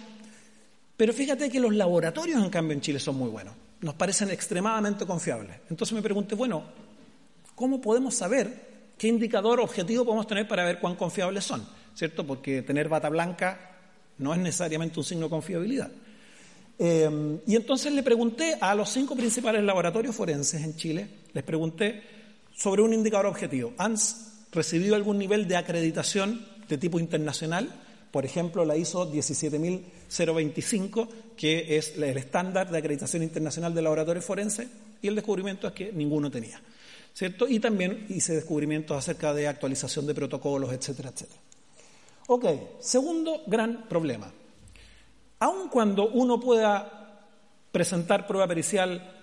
[0.96, 3.54] pero fíjate que los laboratorios, en cambio, en Chile son muy buenos.
[3.80, 5.56] Nos parecen extremadamente confiables.
[5.68, 6.64] Entonces me pregunté, bueno,
[7.54, 11.66] ¿cómo podemos saber qué indicador objetivo podemos tener para ver cuán confiables son?
[11.94, 12.26] ¿Cierto?
[12.26, 13.76] Porque tener bata blanca
[14.18, 15.90] no es necesariamente un signo de confiabilidad.
[16.78, 22.02] Eh, y entonces le pregunté a los cinco principales laboratorios forenses en Chile, les pregunté
[22.54, 23.74] sobre un indicador objetivo.
[23.76, 23.96] ¿Han
[24.52, 27.68] recibido algún nivel de acreditación de tipo internacional?
[28.10, 29.06] Por ejemplo, la ISO
[30.08, 34.68] 17025, que es el estándar de acreditación internacional de laboratorios forenses,
[35.02, 36.60] y el descubrimiento es que ninguno tenía.
[37.12, 37.48] ¿Cierto?
[37.48, 41.40] Y también hice descubrimientos acerca de actualización de protocolos, etcétera, etcétera.
[42.26, 42.44] Ok,
[42.80, 44.30] segundo gran problema.
[45.38, 47.22] Aun cuando uno pueda
[47.72, 49.15] presentar prueba pericial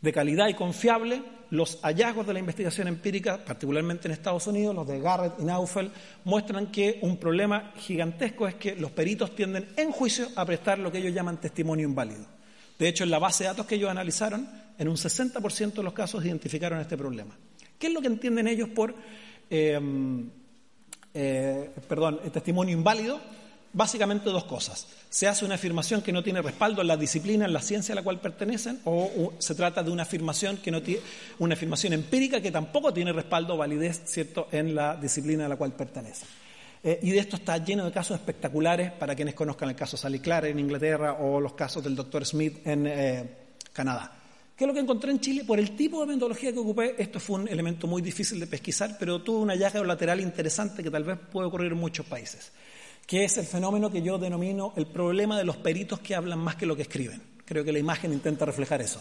[0.00, 4.86] de calidad y confiable, los hallazgos de la investigación empírica, particularmente en Estados Unidos, los
[4.86, 5.90] de Garrett y Naufel,
[6.24, 10.90] muestran que un problema gigantesco es que los peritos tienden en juicio a prestar lo
[10.90, 12.26] que ellos llaman testimonio inválido.
[12.78, 15.92] De hecho, en la base de datos que ellos analizaron, en un 60% de los
[15.92, 17.34] casos identificaron este problema.
[17.78, 18.94] ¿Qué es lo que entienden ellos por,
[19.48, 19.80] eh,
[21.14, 23.20] eh, perdón, testimonio inválido?
[23.76, 24.86] Básicamente dos cosas.
[25.10, 27.96] Se hace una afirmación que no tiene respaldo en la disciplina, en la ciencia a
[27.96, 31.02] la cual pertenecen, o se trata de una afirmación que no tiene,
[31.38, 35.56] una afirmación empírica que tampoco tiene respaldo o validez, ¿cierto?, en la disciplina a la
[35.56, 36.26] cual pertenecen.
[36.82, 40.20] Eh, y de esto está lleno de casos espectaculares para quienes conozcan el caso Sally
[40.20, 43.24] Clark en Inglaterra o los casos del doctor Smith en eh,
[43.74, 44.10] Canadá.
[44.56, 45.44] ¿Qué es lo que encontré en Chile?
[45.44, 48.96] Por el tipo de metodología que ocupé, esto fue un elemento muy difícil de pesquisar,
[48.98, 52.52] pero tuvo un hallazgo lateral interesante que tal vez puede ocurrir en muchos países
[53.06, 56.56] que es el fenómeno que yo denomino el problema de los peritos que hablan más
[56.56, 57.22] que lo que escriben.
[57.44, 59.00] Creo que la imagen intenta reflejar eso.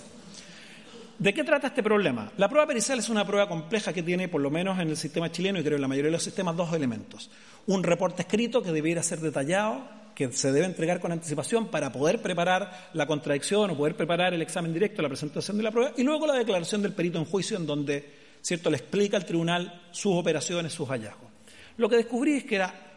[1.18, 2.32] ¿De qué trata este problema?
[2.38, 5.32] La prueba pericial es una prueba compleja que tiene, por lo menos en el sistema
[5.32, 7.32] chileno y creo en la mayoría de los sistemas, dos elementos.
[7.68, 9.82] Un reporte escrito que debiera ser detallado,
[10.13, 14.41] que se debe entregar con anticipación para poder preparar la contradicción o poder preparar el
[14.41, 17.58] examen directo, la presentación de la prueba, y luego la declaración del perito en juicio
[17.58, 21.30] en donde, cierto, le explica al tribunal sus operaciones, sus hallazgos.
[21.78, 22.94] Lo que descubrí es que era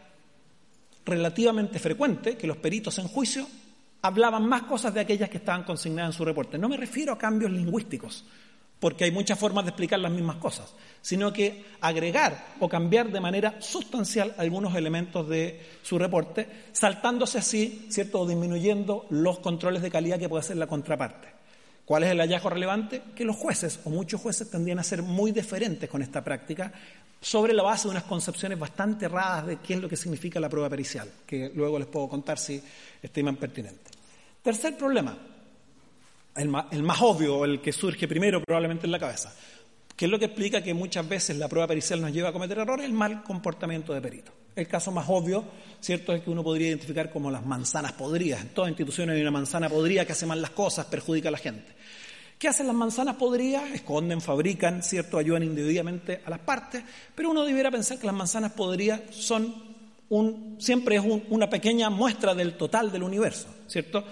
[1.09, 3.47] relativamente frecuente que los peritos en juicio
[4.03, 6.59] hablaban más cosas de aquellas que estaban consignadas en su reporte.
[6.59, 8.25] No me refiero a cambios lingüísticos,
[8.79, 13.21] porque hay muchas formas de explicar las mismas cosas, sino que agregar o cambiar de
[13.21, 19.91] manera sustancial algunos elementos de su reporte, saltándose así, ¿cierto?, o disminuyendo los controles de
[19.91, 21.38] calidad que puede hacer la contraparte.
[21.89, 23.01] ¿Cuál es el hallazgo relevante?
[23.17, 26.71] Que los jueces, o muchos jueces, tendrían a ser muy diferentes con esta práctica,
[27.19, 30.51] sobre la base de unas concepciones bastante erradas de qué es lo que significa la
[30.51, 32.63] prueba pericial, que luego les puedo contar si
[33.03, 33.91] estiman pertinente.
[34.43, 35.17] Tercer problema,
[36.37, 39.35] el más, el más obvio, el que surge primero probablemente en la cabeza,
[39.97, 42.59] que es lo que explica que muchas veces la prueba pericial nos lleva a cometer
[42.59, 44.31] errores, el mal comportamiento de perito.
[44.59, 45.45] El caso más obvio,
[45.81, 48.41] cierto, es que uno podría identificar como las manzanas podridas.
[48.41, 51.39] En toda institución hay una manzana podrida que hace mal las cosas, perjudica a la
[51.39, 51.78] gente.
[52.39, 53.69] ¿Qué hacen las manzanas podridas?
[53.73, 55.19] Esconden, fabrican, ¿cierto?
[55.19, 59.55] Ayudan indebidamente a las partes, pero uno debiera pensar que las manzanas podridas son
[60.11, 64.05] un, siempre es una pequeña muestra del total del universo, ¿cierto?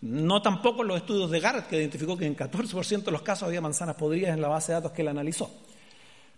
[0.00, 3.60] No tampoco los estudios de Garrett, que identificó que en 14% de los casos había
[3.60, 5.50] manzanas podridas en la base de datos que él analizó.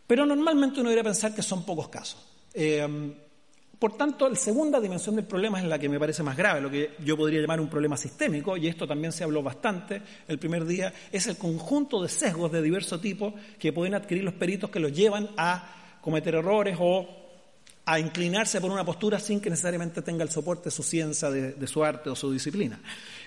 [0.06, 2.26] Pero normalmente uno debería pensar que son pocos casos.
[2.54, 2.86] Eh,
[3.78, 6.70] por tanto, la segunda dimensión del problema es la que me parece más grave, lo
[6.70, 10.64] que yo podría llamar un problema sistémico, y esto también se habló bastante el primer
[10.64, 14.80] día, es el conjunto de sesgos de diverso tipo que pueden adquirir los peritos que
[14.80, 17.25] los llevan a cometer errores o
[17.88, 21.66] a inclinarse por una postura sin que necesariamente tenga el soporte de su ciencia, de,
[21.68, 22.80] su arte o su disciplina.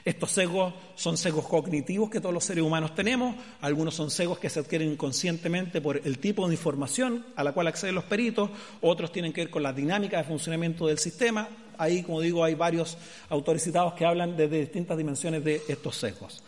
[0.03, 4.49] Estos sesgos son sesgos cognitivos que todos los seres humanos tenemos, algunos son sesgos que
[4.49, 8.49] se adquieren inconscientemente por el tipo de información a la cual acceden los peritos,
[8.81, 11.47] otros tienen que ver con la dinámica de funcionamiento del sistema.
[11.77, 12.97] Ahí, como digo, hay varios
[13.29, 16.43] autores citados que hablan desde distintas dimensiones de estos sesgos.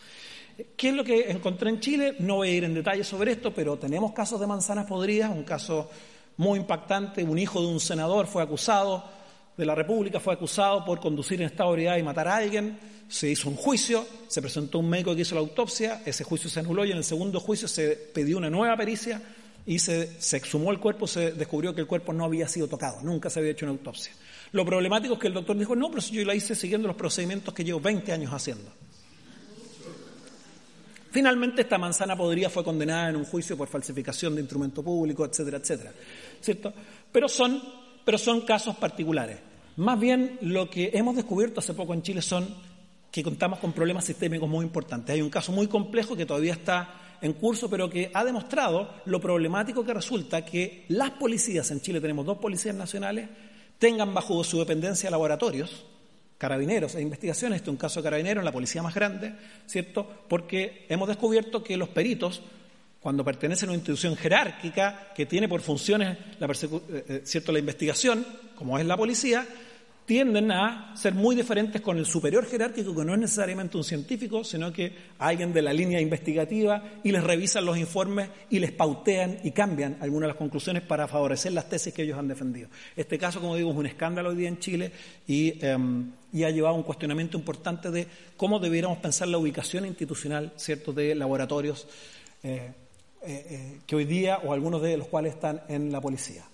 [0.76, 2.16] ¿Qué es lo que encontré en Chile?
[2.18, 5.44] No voy a ir en detalle sobre esto, pero tenemos casos de manzanas podridas, un
[5.44, 5.88] caso
[6.42, 7.22] muy impactante.
[7.22, 9.04] Un hijo de un senador fue acusado
[9.56, 12.78] de la República, fue acusado por conducir en estado de ebriedad y matar a alguien.
[13.08, 16.60] Se hizo un juicio, se presentó un médico que hizo la autopsia, ese juicio se
[16.60, 19.22] anuló y en el segundo juicio se pidió una nueva pericia
[19.64, 23.30] y se, exhumó el cuerpo, se descubrió que el cuerpo no había sido tocado, nunca
[23.30, 24.12] se había hecho una autopsia.
[24.52, 26.96] Lo problemático es que el doctor dijo, no, pero si yo la hice siguiendo los
[26.96, 28.70] procedimientos que llevo 20 años haciendo.
[31.12, 35.58] Finalmente, esta manzana podría fue condenada en un juicio por falsificación de instrumento público, etcétera,
[35.58, 35.92] etcétera.
[36.42, 36.72] ¿Cierto?
[37.10, 37.62] Pero son,
[38.04, 39.38] pero son casos particulares.
[39.76, 42.54] Más bien, lo que hemos descubierto hace poco en Chile son
[43.10, 45.14] que contamos con problemas sistémicos muy importantes.
[45.14, 49.20] Hay un caso muy complejo que todavía está en curso, pero que ha demostrado lo
[49.20, 53.28] problemático que resulta que las policías, en Chile tenemos dos policías nacionales,
[53.78, 55.84] tengan bajo su dependencia laboratorios
[56.42, 59.32] carabineros e investigaciones, este es un caso de carabineros, la policía más grande,
[59.66, 60.24] ¿cierto?
[60.28, 62.42] Porque hemos descubierto que los peritos,
[63.02, 67.50] cuando pertenecen a una institución jerárquica que tiene por funciones la, eh, eh, ¿cierto?
[67.50, 69.44] la investigación, como es la policía,
[70.06, 74.44] tienden a ser muy diferentes con el superior jerárquico, que no es necesariamente un científico,
[74.44, 79.38] sino que alguien de la línea investigativa, y les revisan los informes y les pautean
[79.42, 82.68] y cambian algunas de las conclusiones para favorecer las tesis que ellos han defendido.
[82.96, 84.92] Este caso, como digo, es un escándalo hoy día en Chile
[85.26, 90.52] y, em, ha llevado a un cuestionamiento importante de cómo debiéramos pensar la ubicación institucional
[90.56, 90.92] ¿cierto?
[90.92, 91.86] de laboratorios
[92.42, 92.72] eh,
[93.24, 96.44] eh, eh, que hoy día, o algunos de los cuales están en la policía.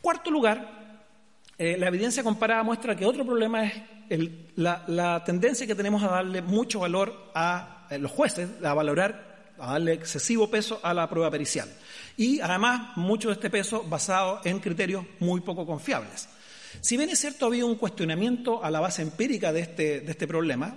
[0.00, 1.02] Cuarto lugar,
[1.58, 6.42] eh, la evidencia comparada muestra que otro problema es la, tendencia que tenemos a darle
[6.42, 11.68] mucho valor a los jueces, a valorar, a darle excesivo peso a la prueba pericial.
[12.16, 16.28] Y además, mucho de este peso basado en criterios muy poco confiables.
[16.80, 20.10] Si bien es cierto, ha habido un cuestionamiento a la base empírica de este, de
[20.10, 20.76] este problema,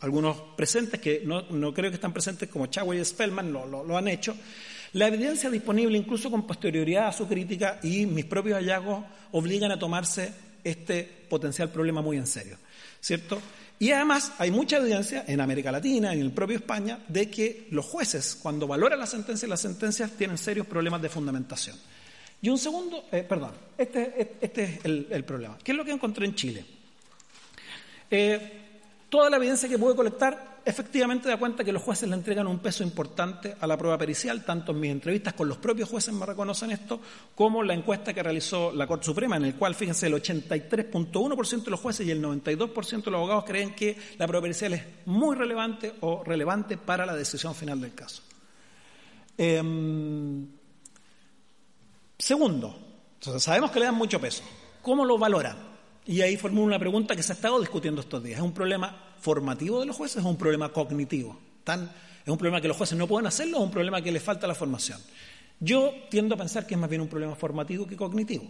[0.00, 4.34] algunos presentes, que no, creo que están presentes como Chagüey y Spellman, lo han hecho,
[4.92, 9.78] la evidencia disponible, incluso con posterioridad a su crítica, y mis propios hallazgos obligan a
[9.78, 10.32] tomarse
[10.64, 12.58] este potencial problema muy en serio,
[13.00, 13.40] ¿cierto?
[13.78, 17.86] Y además hay mucha evidencia en América Latina, en el propio España, de que los
[17.86, 21.76] jueces, cuando valoran las sentencias, las sentencias tienen serios problemas de fundamentación.
[22.42, 25.56] Y un segundo, eh, perdón, este, este es el, problema.
[25.62, 26.64] ¿Qué es lo que encontré en Chile?
[28.10, 28.59] Eh,
[29.10, 32.60] toda la evidencia que pude colectar efectivamente da cuenta que los jueces le entregan un
[32.60, 36.24] peso importante a la prueba pericial, tanto en mis entrevistas con los propios jueces me
[36.24, 37.00] reconocen esto,
[37.34, 41.70] como la encuesta que realizó la Corte Suprema, en el cual, fíjense, el 83.1% de
[41.70, 45.34] los jueces y el 92% de los abogados creen que la prueba pericial es muy
[45.34, 48.22] relevante o relevante para la decisión final del caso.
[49.36, 50.46] Em,
[52.16, 52.78] segundo,
[53.38, 54.44] sabemos que le dan mucho peso.
[54.82, 55.69] ¿Cómo lo valoran?
[56.06, 58.38] Y ahí formulo una pregunta que se ha estado discutiendo estos días.
[58.38, 61.38] ¿Es un problema formativo de los jueces o es un problema cognitivo?
[61.66, 64.22] ¿Es un problema que los jueces no pueden hacerlo o es un problema que les
[64.22, 64.98] falta la formación?
[65.60, 68.44] Yo tiendo a pensar que es más bien un problema formativo que cognitivo.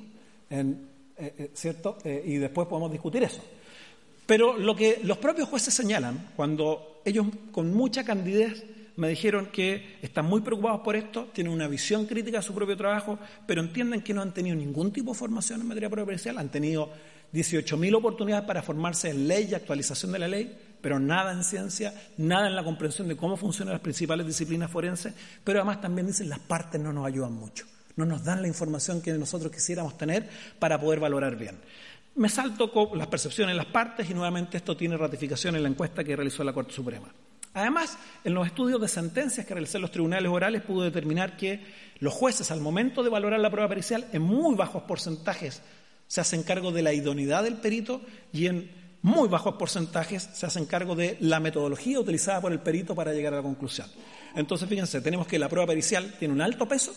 [0.49, 0.75] Eh,
[1.19, 1.99] eh, ¿Cierto?
[2.05, 3.43] Eh, y después podemos discutir eso.
[4.27, 8.65] Pero lo que los propios jueces señalan, cuando ellos con mucha candidez
[8.97, 12.77] me dijeron que están muy preocupados por esto, tienen una visión crítica de su propio
[12.77, 16.51] trabajo, pero entienden que no han tenido ningún tipo de formación en materia provincial, han
[16.51, 16.91] tenido
[17.33, 21.95] 18.000 oportunidades para formarse en ley y actualización de la ley, pero nada en ciencia,
[22.17, 25.15] nada en la comprensión de cómo funcionan las principales disciplinas forenses,
[25.45, 27.67] pero además también dicen las partes no nos ayudan mucho,
[27.97, 31.59] no nos dan la información que nosotros quisiéramos tener para poder valorar bien.
[32.17, 35.69] Me salto con las percepciones de las partes y nuevamente esto tiene ratificación en la
[35.69, 37.09] encuesta que realizó la Corte Suprema.
[37.55, 41.65] Además, en los estudios de sentencias que realicé en los tribunales orales pude determinar que
[41.99, 45.63] los jueces al momento de valorar la prueba pericial en muy bajos porcentajes
[46.11, 48.01] se hacen cargo de la idoneidad del perito
[48.33, 48.69] y en
[49.01, 53.33] muy bajos porcentajes se hacen cargo de la metodología utilizada por el perito para llegar
[53.33, 53.87] a la conclusión.
[54.35, 56.93] Entonces, fíjense, tenemos que la prueba pericial tiene un alto peso,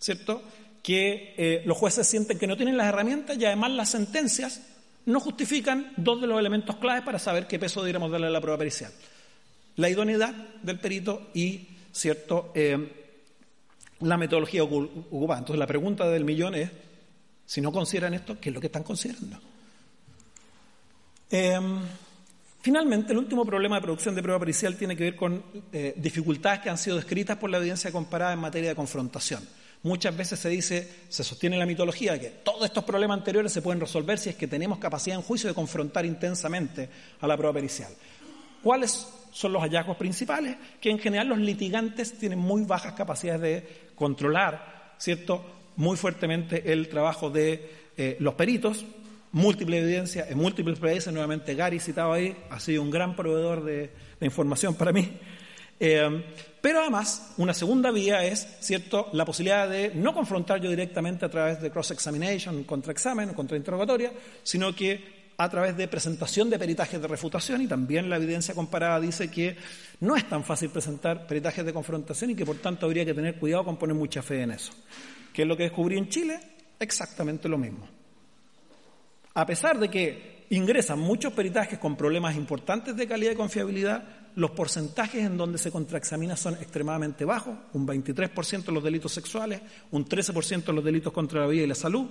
[0.00, 0.42] ¿cierto?
[0.82, 4.62] Que eh, los jueces sienten que no tienen las herramientas y además las sentencias
[5.06, 8.40] no justifican dos de los elementos claves para saber qué peso deberíamos darle a la
[8.40, 8.90] prueba pericial.
[9.76, 12.98] La idoneidad del perito y, ¿cierto?, eh,
[14.00, 15.38] la metodología ocupada.
[15.38, 16.68] Entonces, la pregunta del millón es,
[17.46, 19.38] si no consideran esto, ¿qué es lo que están considerando?
[21.30, 21.80] Em,
[22.60, 26.60] finalmente, el último problema de producción de prueba pericial tiene que ver con eh, dificultades
[26.60, 29.42] que han sido descritas por la evidencia comparada en materia de confrontación.
[29.84, 33.80] Muchas veces se dice, se sostiene la mitología, que todos estos problemas anteriores se pueden
[33.80, 36.88] resolver si es que tenemos capacidad en juicio de confrontar intensamente
[37.20, 37.92] a la prueba pericial.
[38.62, 40.56] ¿Cuáles son los hallazgos principales?
[40.80, 45.61] Que en general los litigantes tienen muy bajas capacidades de controlar, ¿cierto?
[45.76, 48.84] Muy fuertemente el trabajo de eh, los peritos,
[49.32, 53.90] múltiple evidencia, en múltiples países, nuevamente Gary citado ahí, ha sido un gran proveedor de,
[54.20, 55.18] información para mí.
[55.80, 56.24] Eh,
[56.60, 61.28] pero además, una segunda vía es, ¿cierto?, la posibilidad de no confrontar yo directamente a
[61.28, 64.12] través de cross-examination, contra-examen o contra-interrogatoria,
[64.44, 69.00] sino que a través de presentación de peritajes de refutación y también la evidencia comparada
[69.00, 69.56] dice que
[69.98, 73.36] no es tan fácil presentar peritajes de confrontación y que por tanto habría que tener
[73.36, 74.72] cuidado con poner mucha fe en eso.
[75.32, 76.38] ¿Qué es lo que descubrí en Chile?
[76.78, 77.86] Exactamente lo mismo.
[79.34, 84.50] A pesar de que ingresan muchos peritajes con problemas importantes de calidad y confiabilidad, los
[84.50, 90.04] porcentajes en donde se contraexamina son extremadamente bajos, un 23% en los delitos sexuales, un
[90.04, 92.06] 13% en los delitos contra la vida y la salud.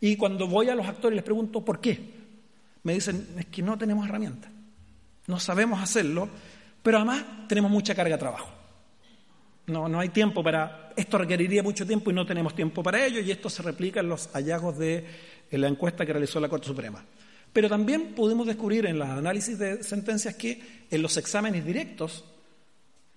[0.00, 2.26] Y cuando voy a los actores les pregunto por qué,
[2.82, 4.50] me dicen, es que no tenemos herramientas,
[5.26, 6.28] no sabemos hacerlo,
[6.82, 8.55] pero además tenemos mucha carga de trabajo.
[9.66, 10.92] No, no hay tiempo para.
[10.96, 14.08] Esto requeriría mucho tiempo y no tenemos tiempo para ello, y esto se replica en
[14.08, 15.04] los hallazgos de
[15.50, 17.04] la encuesta que realizó la Corte Suprema.
[17.52, 22.24] Pero también pudimos descubrir en los análisis de sentencias que en los exámenes directos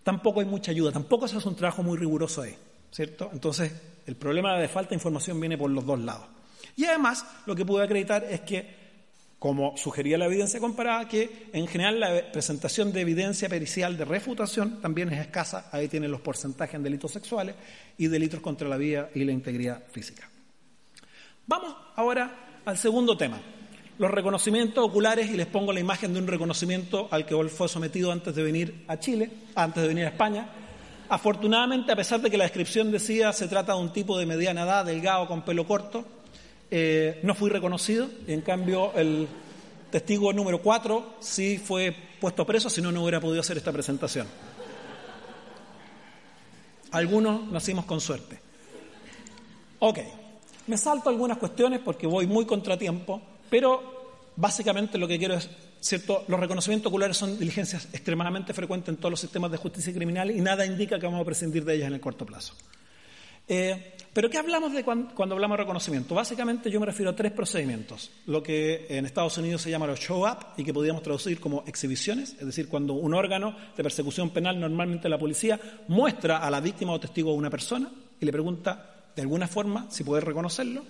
[0.04, 2.56] tampoco hay mucha ayuda, tampoco se hace un trabajo muy riguroso ahí,
[2.90, 3.30] ¿cierto?
[3.34, 3.72] Entonces,
[4.08, 6.26] el problema de falta de información viene por los dos lados.
[6.76, 8.79] Y además, lo que pude acreditar es que,
[9.40, 14.82] como sugería la evidencia comparada, que en general la presentación de evidencia pericial de refutación
[14.82, 15.70] también es escasa.
[15.72, 17.56] Ahí tienen los porcentajes en delitos sexuales
[17.98, 20.30] y delitos contra la vida y la integridad física.
[21.48, 23.40] Vamos ahora al segundo tema,
[23.98, 28.12] los reconocimientos oculares y les pongo la imagen de un reconocimiento al que fue sometido
[28.12, 30.50] antes de venir a Chile, antes de venir a España.
[31.08, 34.64] Afortunadamente, a pesar de que la descripción decía se trata de un tipo de mediana
[34.64, 36.06] edad, delgado, con pelo corto,
[36.72, 38.10] eh, no fui reconocido.
[38.28, 39.28] En cambio, el
[39.92, 44.28] testigo número 4 sí fue puesto preso, si no, no hubiera podido hacer esta presentación.
[46.92, 48.40] Algunos nacimos con suerte.
[49.80, 50.00] Ok.
[50.68, 55.50] Me salto algunas cuestiones porque voy muy contratiempo, pero básicamente lo que quiero es,
[55.80, 56.26] ¿cierto?
[56.28, 60.42] Los reconocimientos oculares son diligencias extremadamente frecuentes en todos los sistemas de justicia criminal y
[60.42, 62.54] nada indica que vamos a prescindir de ellas en el corto plazo.
[63.48, 66.16] Eh, pero ¿qué hablamos de cuando, hablamos de reconocimiento?
[66.16, 68.12] Básicamente yo me refiero a tres procedimientos.
[68.26, 72.36] Lo que en Estados Unidos se llama los show-up y que podríamos traducir como exhibiciones,
[72.40, 76.94] es decir, cuando un órgano de persecución penal, normalmente la policía, muestra a la víctima
[76.94, 80.84] o testigo a una persona y le pregunta de alguna forma, si puede reconocerlo.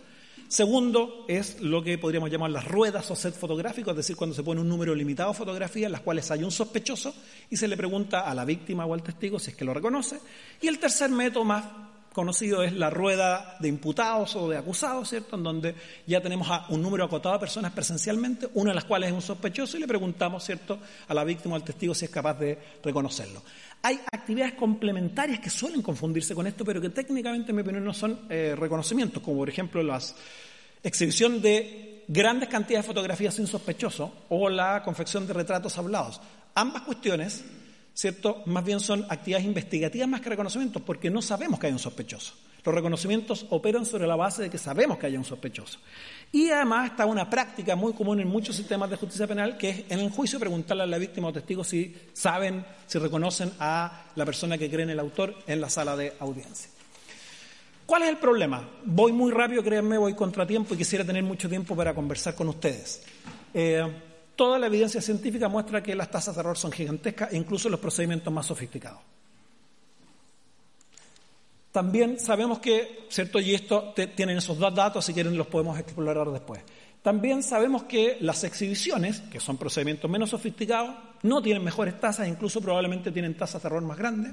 [0.48, 4.42] Segundo es lo que podríamos llamar las ruedas o set fotográficos, es decir, cuando se
[4.42, 7.14] pone un número limitado de fotografías en las cuales hay un sospechoso
[7.52, 10.20] y se le pregunta a la víctima o al testigo si es que lo reconoce.
[10.60, 11.66] Y el tercer método más
[12.14, 15.36] conocido es la rueda de imputados o de acusados, ¿cierto?
[15.36, 15.76] En donde
[16.08, 19.22] ya tenemos a un número acotado de personas presencialmente, una de las cuales es un
[19.22, 22.58] sospechoso, y le preguntamos, ¿cierto?, a la víctima o al testigo si es capaz de
[22.84, 23.42] reconocerlo.
[23.82, 27.94] Hay actividades complementarias que suelen confundirse con esto, pero que técnicamente, en mi opinión, no
[27.94, 30.00] son eh, reconocimientos, como por ejemplo la
[30.84, 36.20] exhibición de grandes cantidades de fotografías sin sospechoso o la confección de retratos hablados.
[36.56, 37.44] Ambas cuestiones
[38.00, 38.44] ¿cierto?
[38.46, 42.34] Más bien son actividades investigativas más que reconocimientos, porque no sabemos que hay un sospechoso.
[42.64, 45.80] Los reconocimientos operan sobre la base de que sabemos que hay un sospechoso.
[46.32, 49.84] Y además está una práctica muy común en muchos sistemas de justicia penal, que es
[49.90, 54.24] en el juicio preguntarle a la víctima o testigo si saben, si reconocen a la
[54.24, 56.70] persona que cree en el autor en la sala de audiencia.
[57.86, 58.66] ¿Cuál es el problema?
[58.86, 63.04] Voy muy rápido, créanme, voy contratiempo y quisiera tener mucho tiempo para conversar con ustedes.
[63.54, 63.86] Eh,
[64.40, 68.32] Toda la evidencia científica muestra que las tasas de error son gigantescas, incluso los procedimientos
[68.32, 69.02] más sofisticados.
[71.74, 73.42] También sabemos que, ¿cierto?
[73.42, 76.62] Y esto tienen esos dos datos, si quieren los podemos explorar después.
[77.02, 82.62] También sabemos que las exhibiciones, que son procedimientos menos sofisticados, no tienen mejores tasas, incluso
[82.62, 84.32] probablemente tienen tasas de error más grandes.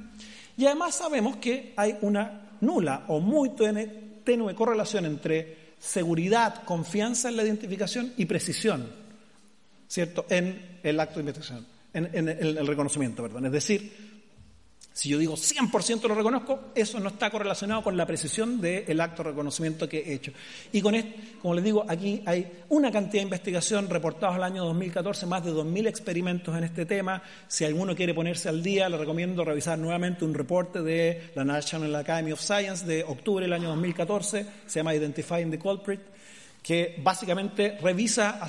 [0.57, 7.37] Y además sabemos que hay una nula o muy tenue correlación entre seguridad, confianza en
[7.39, 9.05] la identificación y precisión
[9.89, 13.47] ¿cierto?, en el acto de investigación, en, el, reconocimiento, perdón.
[13.47, 14.17] Es decir,
[14.97, 19.23] si yo digo 100% lo reconozco, eso no está correlacionado con la precisión del acto
[19.23, 20.33] de reconocimiento que he hecho.
[20.73, 21.11] Y con esto,
[21.43, 25.53] como les digo, aquí hay una cantidad de investigación reportados al año 2014, más de
[25.53, 27.23] 2.000 experimentos en este tema.
[27.47, 31.95] Si alguno quiere ponerse al día, le recomiendo revisar nuevamente un reporte de la National
[31.95, 36.01] Academy of Science de octubre del año 2014, se llama Identifying the Culprit,
[36.63, 38.41] que básicamente revisa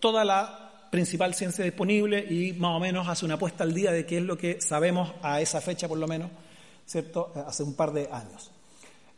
[0.00, 0.61] toda la
[0.92, 4.22] principal ciencia disponible y más o menos hace una apuesta al día de qué es
[4.22, 6.30] lo que sabemos a esa fecha, por lo menos,
[6.84, 7.32] ¿cierto?
[7.46, 8.50] Hace un par de años.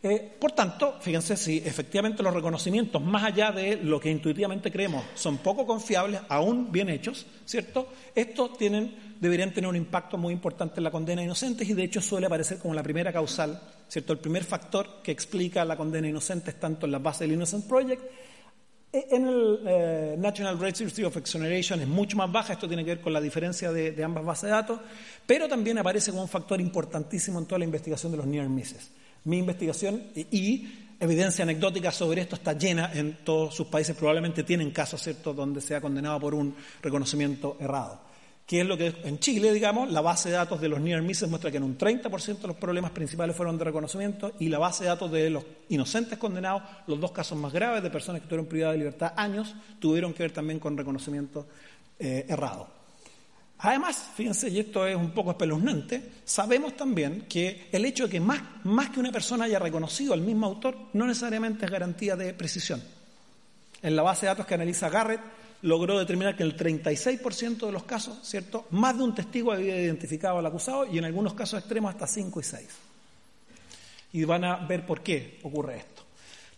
[0.00, 5.02] Eh, por tanto, fíjense, si efectivamente los reconocimientos, más allá de lo que intuitivamente creemos,
[5.16, 7.88] son poco confiables, aún bien hechos, ¿cierto?
[8.14, 11.82] Estos tienen, deberían tener un impacto muy importante en la condena de inocentes y de
[11.82, 14.12] hecho suele aparecer como la primera causal, ¿cierto?
[14.12, 17.66] El primer factor que explica la condena de inocentes tanto en las bases del Innocent
[17.66, 18.04] Project
[18.94, 23.00] en el eh, National Registry of Exoneration es mucho más baja, esto tiene que ver
[23.00, 24.80] con la diferencia de, ambas bases de datos,
[25.26, 28.90] pero también aparece como un factor importantísimo en toda la investigación de los near misses.
[29.24, 30.68] Mi investigación y,
[31.00, 35.34] evidencia anecdótica sobre esto está llena en todos sus países, probablemente tienen casos ¿cierto?
[35.34, 38.13] donde se ha condenado por un reconocimiento errado
[38.46, 41.28] que es lo que en Chile, digamos, la base de datos de los near misses
[41.28, 44.84] muestra que en un 30% de los problemas principales fueron de reconocimiento y la base
[44.84, 48.46] de datos de los inocentes condenados, los dos casos más graves de personas que estuvieron
[48.46, 51.46] privadas de libertad años, tuvieron que ver también con reconocimiento
[51.98, 52.68] eh, errado.
[53.58, 58.20] Además, fíjense, y esto es un poco espeluznante, sabemos también que el hecho de que
[58.20, 62.34] más, más que una persona haya reconocido al mismo autor no necesariamente es garantía de
[62.34, 62.82] precisión.
[63.80, 65.20] En la base de datos que analiza Garrett,
[65.64, 68.66] logró determinar que en el 36% de los casos, ¿cierto?
[68.70, 72.38] Más de un testigo había identificado al acusado y en algunos casos extremos hasta 5
[72.38, 72.68] y 6.
[74.12, 76.02] Y van a ver por qué ocurre esto.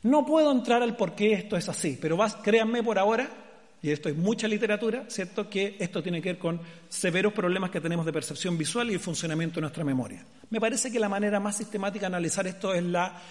[0.03, 3.31] No puedo entrar al por qué esto es así, pero créanme por ahora,
[3.81, 5.49] y esto es mucha literatura, ¿cierto?
[5.49, 9.01] Que esto tiene que ver con severos problemas que tenemos de percepción visual y el
[9.01, 10.25] funcionamiento de nuestra memoria.
[10.51, 13.23] Me parece que la manera más sistemática de analizar esto es la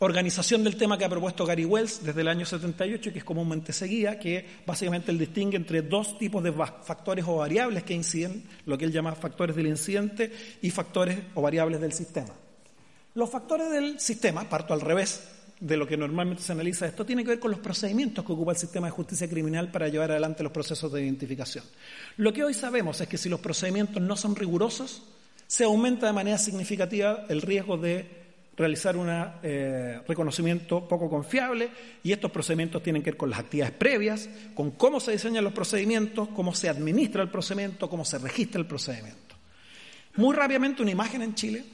[0.00, 3.72] organización del tema que ha propuesto Gary Wells desde el año 78, que es comúnmente
[3.72, 8.78] seguida, que básicamente él distingue entre dos tipos de factores o variables que inciden, lo
[8.78, 10.32] que él llama factores del incidente
[10.62, 12.30] y factores o variables del sistema.
[13.14, 15.20] Los factores del sistema, parto al revés
[15.60, 18.52] de lo que normalmente se analiza esto, tiene que ver con los procedimientos que ocupa
[18.52, 21.64] el sistema de justicia criminal para llevar adelante los procesos de identificación.
[22.16, 25.02] Lo que hoy sabemos es que si los procedimientos no son rigurosos,
[25.46, 28.19] se aumenta de manera significativa el riesgo de
[28.60, 29.08] realizar un
[29.42, 31.70] eh, reconocimiento poco confiable
[32.02, 35.54] y estos procedimientos tienen que ver con las actividades previas, con cómo se diseñan los
[35.54, 39.34] procedimientos, cómo se administra el procedimiento, cómo se registra el procedimiento.
[40.16, 41.64] Muy rápidamente una imagen en Chile,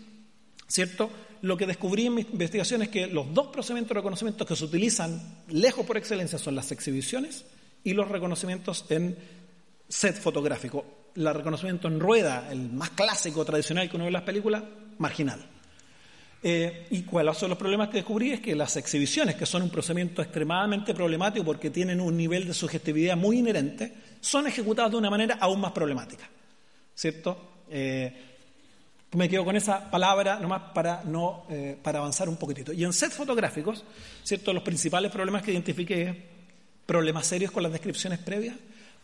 [0.69, 1.11] ¿cierto?
[1.43, 4.65] Lo que descubrí en mi investigación es que los dos procedimientos de reconocimiento que se
[4.65, 7.45] utilizan lejos por excelencia son las exhibiciones
[7.83, 9.19] y los reconocimientos en
[9.89, 10.85] set fotográfico.
[11.17, 14.63] El reconocimiento en rueda, el más clásico, tradicional que uno ve en las películas,
[14.99, 15.56] marginal.
[16.49, 19.69] Eh, y cuáles son los problemas que descubrí es que las exhibiciones, que son un
[19.69, 25.11] procedimiento extremadamente problemático porque tienen un nivel de sugestividad muy inherente, son ejecutadas de una
[25.11, 26.31] manera aún más problemática.
[26.95, 27.65] ¿Cierto?
[27.69, 28.15] Eh,
[29.15, 32.73] me quedo con esa palabra nomás para, no, eh, para avanzar un poquitito.
[32.73, 33.83] Y en sets fotográficos,
[34.23, 34.53] ¿cierto?
[34.53, 36.15] los principales problemas que identifiqué,
[36.87, 38.55] problemas serios con las descripciones previas,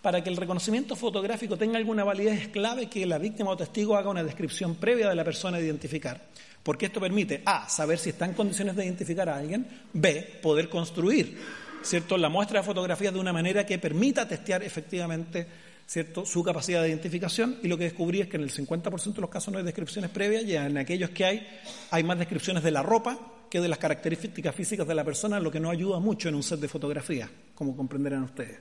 [0.01, 3.97] para que el reconocimiento fotográfico tenga alguna validez es clave que la víctima o testigo
[3.97, 6.21] haga una descripción previa de la persona a identificar
[6.63, 10.69] porque esto permite, A, saber si está en condiciones de identificar a alguien, B, poder
[10.69, 11.39] construir
[11.83, 12.17] ¿cierto?
[12.17, 15.47] la muestra de fotografías de una manera que permita testear efectivamente
[15.87, 16.25] ¿cierto?
[16.25, 19.31] su capacidad de identificación y lo que descubrí es que en el 50% de los
[19.31, 21.47] casos no hay descripciones previas y en aquellos que hay
[21.91, 23.19] hay más descripciones de la ropa
[23.53, 26.43] que de las características físicas de la persona, lo que no ayuda mucho en un
[26.43, 28.61] set de fotografías, como comprenderán ustedes.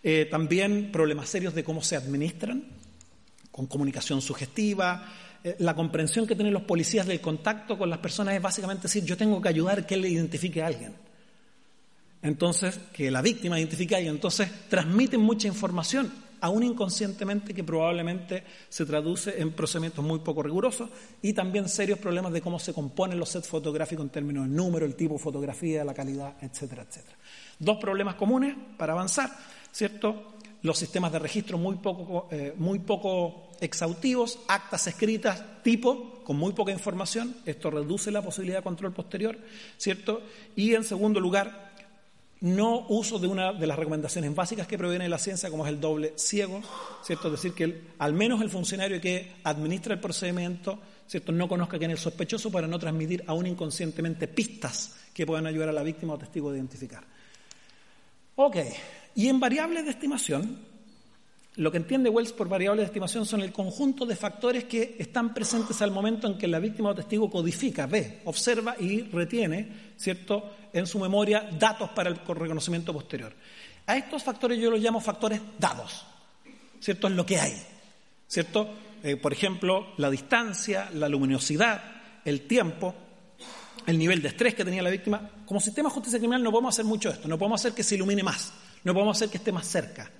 [0.00, 2.62] Eh, también problemas serios de cómo se administran,
[3.50, 5.08] con comunicación sugestiva,
[5.58, 9.16] la comprensión que tienen los policías del contacto con las personas es básicamente decir, yo
[9.16, 10.94] tengo que ayudar que él identifique a alguien.
[12.22, 14.14] Entonces, que la víctima identifique a alguien.
[14.14, 20.88] Entonces, transmiten mucha información, aún inconscientemente, que probablemente se traduce en procedimientos muy poco rigurosos
[21.20, 24.86] y también serios problemas de cómo se componen los sets fotográficos en términos de número,
[24.86, 27.16] el tipo de fotografía, la calidad, etcétera, etcétera.
[27.58, 29.30] Dos problemas comunes para avanzar,
[29.72, 30.34] ¿cierto?
[30.62, 36.52] Los sistemas de registro muy poco, eh, muy poco exhaustivos, actas escritas tipo, con muy
[36.52, 39.38] poca información, esto reduce la posibilidad de control posterior,
[39.78, 40.22] ¿cierto?
[40.56, 41.72] Y en segundo lugar,
[42.40, 45.72] no uso de una de las recomendaciones básicas que proviene de la ciencia, como es
[45.72, 46.60] el doble ciego,
[47.04, 47.28] ¿cierto?
[47.28, 51.30] Es decir, que al menos el funcionario que administra el procedimiento, ¿cierto?
[51.30, 55.68] No conozca quién es el sospechoso para no transmitir aún inconscientemente pistas que puedan ayudar
[55.68, 57.04] a la víctima o testigo a identificar.
[58.34, 58.56] Ok,
[59.14, 60.71] y en variables de estimación,
[61.56, 65.34] lo que entiende Wells por variable de estimación son el conjunto de factores que están
[65.34, 70.50] presentes al momento en que la víctima o testigo codifica, ve, observa y retiene, ¿cierto?,
[70.72, 73.34] en su memoria datos para el reconocimiento posterior.
[73.86, 76.06] A estos factores yo los llamo factores dados,
[76.80, 77.08] ¿cierto?
[77.08, 77.54] Es lo que hay,
[78.26, 78.70] ¿cierto?
[79.02, 81.82] Eh, por ejemplo, la distancia, la luminosidad,
[82.24, 82.94] el tiempo,
[83.86, 85.28] el nivel de estrés que tenía la víctima.
[85.44, 87.96] Como sistema de justicia criminal no podemos hacer mucho esto, no podemos hacer que se
[87.96, 90.10] ilumine más, no podemos hacer que esté más cerca.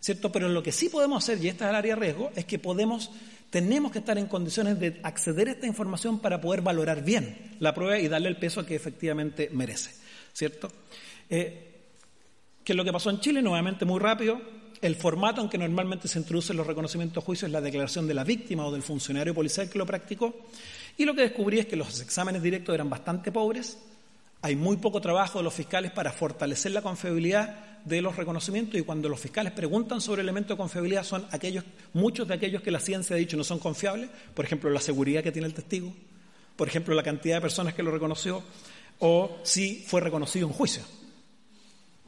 [0.00, 0.32] ¿Cierto?
[0.32, 2.58] Pero lo que sí podemos hacer, y esta es el área de riesgo, es que
[2.58, 3.10] podemos,
[3.50, 7.74] tenemos que estar en condiciones de acceder a esta información para poder valorar bien la
[7.74, 9.90] prueba y darle el peso que efectivamente merece,
[10.32, 10.72] ¿cierto?
[11.28, 11.66] Eh,
[12.64, 13.42] ¿Qué es lo que pasó en Chile?
[13.42, 14.40] Nuevamente muy rápido.
[14.80, 18.24] El formato en que normalmente se introducen los reconocimientos juicios es la declaración de la
[18.24, 20.34] víctima o del funcionario policial que lo practicó.
[20.96, 23.78] Y lo que descubrí es que los exámenes directos eran bastante pobres,
[24.42, 28.82] hay muy poco trabajo de los fiscales para fortalecer la confiabilidad de los reconocimientos y
[28.82, 32.80] cuando los fiscales preguntan sobre elementos de confiabilidad son aquellos, muchos de aquellos que la
[32.80, 35.94] ciencia ha dicho no son confiables, por ejemplo, la seguridad que tiene el testigo,
[36.56, 38.42] por ejemplo, la cantidad de personas que lo reconoció
[38.98, 40.82] o si fue reconocido en juicio.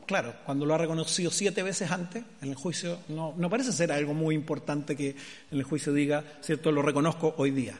[0.06, 3.92] Claro, cuando lo ha reconocido siete veces antes, en el juicio no, no parece ser
[3.92, 5.10] algo muy importante que
[5.50, 7.78] en el juicio diga, cierto, lo reconozco hoy día.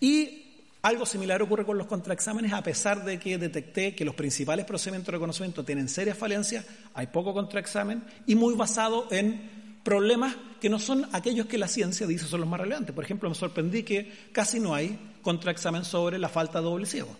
[0.00, 0.45] Y
[0.86, 5.06] algo similar ocurre con los contraexámenes, a pesar de que detecté que los principales procedimientos
[5.06, 6.64] de reconocimiento tienen serias falencias,
[6.94, 12.06] hay poco contraexamen y muy basado en problemas que no son aquellos que la ciencia
[12.06, 12.94] dice son los más relevantes.
[12.94, 17.16] Por ejemplo, me sorprendí que casi no hay contraexamen sobre la falta de doble ciego,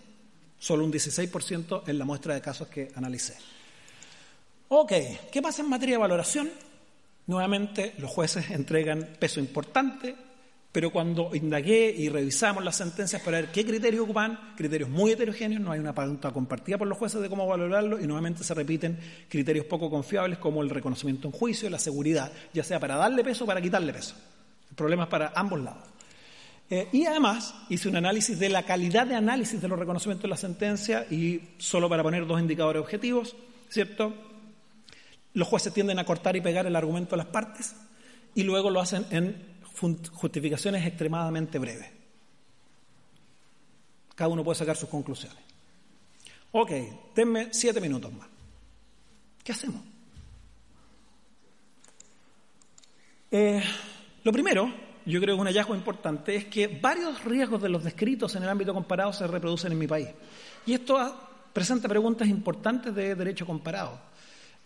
[0.57, 3.35] solo un 16% en la muestra de casos que analicé.
[4.69, 4.93] Ok,
[5.29, 6.49] ¿qué pasa en materia de valoración?
[7.25, 10.15] Nuevamente, los jueces entregan peso importante
[10.77, 15.59] pero cuando indagué y revisamos las sentencias para ver qué criterios ocupan, criterios muy heterogéneos,
[15.59, 18.99] no hay una pauta compartida por los jueces de cómo valorarlo y nuevamente se repiten
[19.27, 23.43] criterios poco confiables como el reconocimiento en juicio, la seguridad, ya sea para darle peso
[23.45, 24.13] o para quitarle peso.
[24.69, 25.83] El problema es para ambos lados.
[26.69, 30.29] Eh, y además hice un análisis de la calidad de análisis de los reconocimientos de
[30.29, 33.35] la sentencia y solo para poner dos indicadores objetivos,
[33.67, 34.13] ¿cierto?
[35.33, 37.75] Los jueces tienden a cortar y pegar el argumento de las partes
[38.35, 41.89] y luego lo hacen en justificaciones extremadamente breves.
[44.15, 45.37] Cada uno puede sacar sus conclusiones.
[46.51, 46.71] Ok,
[47.15, 48.27] denme siete minutos más.
[49.43, 49.81] ¿Qué hacemos?
[53.29, 53.61] Eh,
[54.23, 54.73] lo primero,
[55.05, 58.49] yo creo que un hallazgo importante, es que varios riesgos de los descritos en el
[58.49, 60.09] ámbito comparado se reproducen en mi país.
[60.65, 60.97] Y esto
[61.53, 63.99] presenta preguntas importantes de derecho comparado.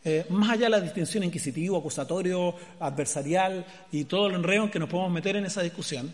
[0.03, 4.79] Eh, más allá de la distinción inquisitivo, acusatorio, adversarial y todo el enredo en que
[4.79, 6.11] nos podemos meter en esa discusión,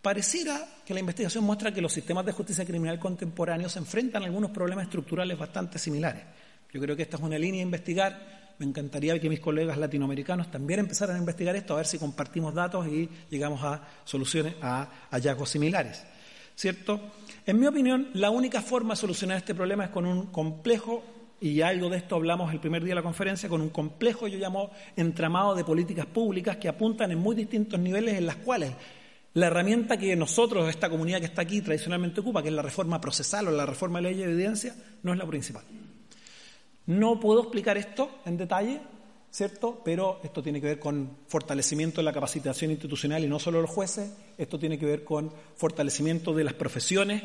[0.00, 4.26] pareciera que la investigación muestra que los sistemas de justicia criminal contemporáneos se enfrentan a
[4.26, 6.22] algunos problemas estructurales bastante similares.
[6.72, 10.50] Yo creo que esta es una línea a investigar me encantaría que mis colegas latinoamericanos
[10.50, 14.88] también empezaran a investigar esto, a ver si compartimos datos y llegamos a soluciones, a
[15.10, 16.04] hallazgos similares.
[16.54, 17.12] ¿Cierto?
[17.44, 21.04] En mi opinión, la única forma de solucionar este problema es con un complejo,
[21.40, 24.38] y algo de esto hablamos el primer día de la conferencia, con un complejo, yo
[24.38, 28.72] llamo, entramado de políticas públicas que apuntan en muy distintos niveles en las cuales
[29.34, 33.00] la herramienta que nosotros, esta comunidad que está aquí, tradicionalmente ocupa, que es la reforma
[33.00, 35.62] procesal o la reforma de ley de evidencia, no es la principal.
[36.86, 38.80] No puedo explicar esto en detalle,
[39.30, 39.82] ¿cierto?
[39.84, 43.68] Pero esto tiene que ver con fortalecimiento de la capacitación institucional y no solo los
[43.68, 47.22] jueces, esto tiene que ver con fortalecimiento de las profesiones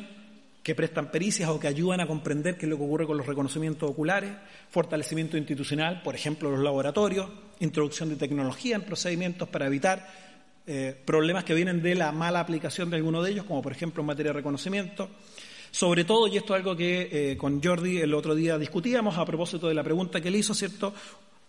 [0.64, 3.26] que prestan pericias o que ayudan a comprender qué es lo que ocurre con los
[3.26, 4.32] reconocimientos oculares,
[4.70, 10.08] fortalecimiento institucional, por ejemplo, los laboratorios, introducción de tecnología en procedimientos para evitar
[10.68, 14.02] eh, problemas que vienen de la mala aplicación de alguno de ellos, como por ejemplo
[14.02, 15.10] en materia de reconocimiento,
[15.72, 19.26] sobre todo, y esto es algo que eh, con Jordi el otro día discutíamos a
[19.26, 20.94] propósito de la pregunta que él hizo, ¿cierto?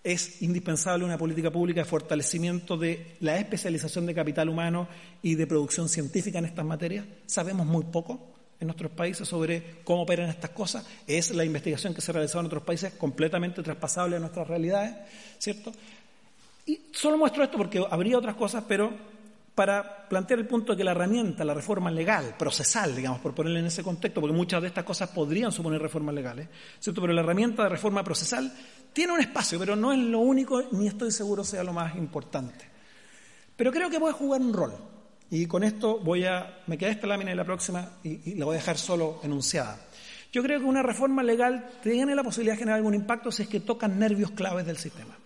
[0.03, 4.89] Es indispensable una política pública de fortalecimiento de la especialización de capital humano
[5.23, 7.05] y de producción científica en estas materias.
[7.27, 8.33] Sabemos muy poco
[8.63, 10.87] en nuestros países sobre cómo operan estas cosas.
[11.07, 14.95] Es la investigación que se ha realizado en otros países completamente traspasable a nuestras realidades,
[15.39, 15.73] ¿cierto?
[16.67, 18.93] Y solo muestro esto porque habría otras cosas, pero
[19.55, 23.59] para plantear el punto de que la herramienta, la reforma legal, procesal, digamos, por ponerle
[23.59, 26.49] en ese contexto, porque muchas de estas cosas podrían suponer reformas legales,
[26.79, 27.01] ¿cierto?
[27.01, 28.51] Pero la herramienta de reforma procesal
[28.93, 32.65] tiene un espacio, pero no es lo único, ni estoy seguro sea lo más importante.
[33.57, 34.73] Pero creo que puede jugar un rol.
[35.33, 38.45] Y con esto voy a, me queda esta lámina y la próxima y, y la
[38.45, 39.79] voy a dejar solo enunciada.
[40.31, 43.49] Yo creo que una reforma legal tiene la posibilidad de generar algún impacto si es
[43.49, 45.17] que tocan nervios claves del sistema.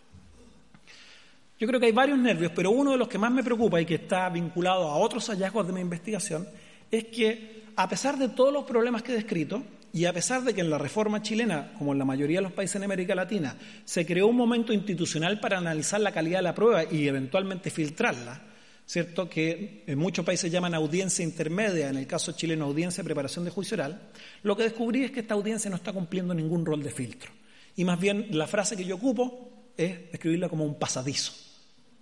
[1.58, 3.84] Yo creo que hay varios nervios, pero uno de los que más me preocupa y
[3.84, 6.46] que está vinculado a otros hallazgos de mi investigación
[6.88, 10.54] es que, a pesar de todos los problemas que he descrito, y a pesar de
[10.54, 13.56] que en la reforma chilena, como en la mayoría de los países en América Latina,
[13.84, 18.40] se creó un momento institucional para analizar la calidad de la prueba y eventualmente filtrarla,
[18.86, 19.28] ¿cierto?
[19.28, 23.50] Que en muchos países llaman audiencia intermedia, en el caso chileno audiencia de preparación de
[23.50, 24.10] juicio oral,
[24.42, 27.30] lo que descubrí es que esta audiencia no está cumpliendo ningún rol de filtro.
[27.74, 31.32] Y más bien la frase que yo ocupo es escribirla como un pasadizo.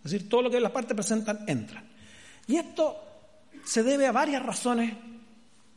[0.04, 1.82] Es decir, todo lo que las partes presentan entra.
[2.46, 2.96] Y esto
[3.64, 4.92] se debe a varias razones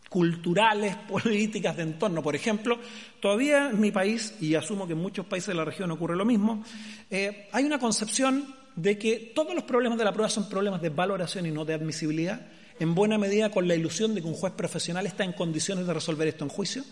[0.09, 2.21] culturales, políticas de entorno.
[2.21, 2.79] Por ejemplo,
[3.21, 6.25] todavía en mi país, y asumo que en muchos países de la región ocurre lo
[6.25, 6.63] mismo,
[7.09, 10.89] eh, hay una concepción de que todos los problemas de la prueba son problemas de
[10.89, 12.47] valoración y no de admisibilidad,
[12.79, 15.93] en buena medida con la ilusión de que un juez profesional está en condiciones de
[15.93, 16.83] resolver esto en juicio.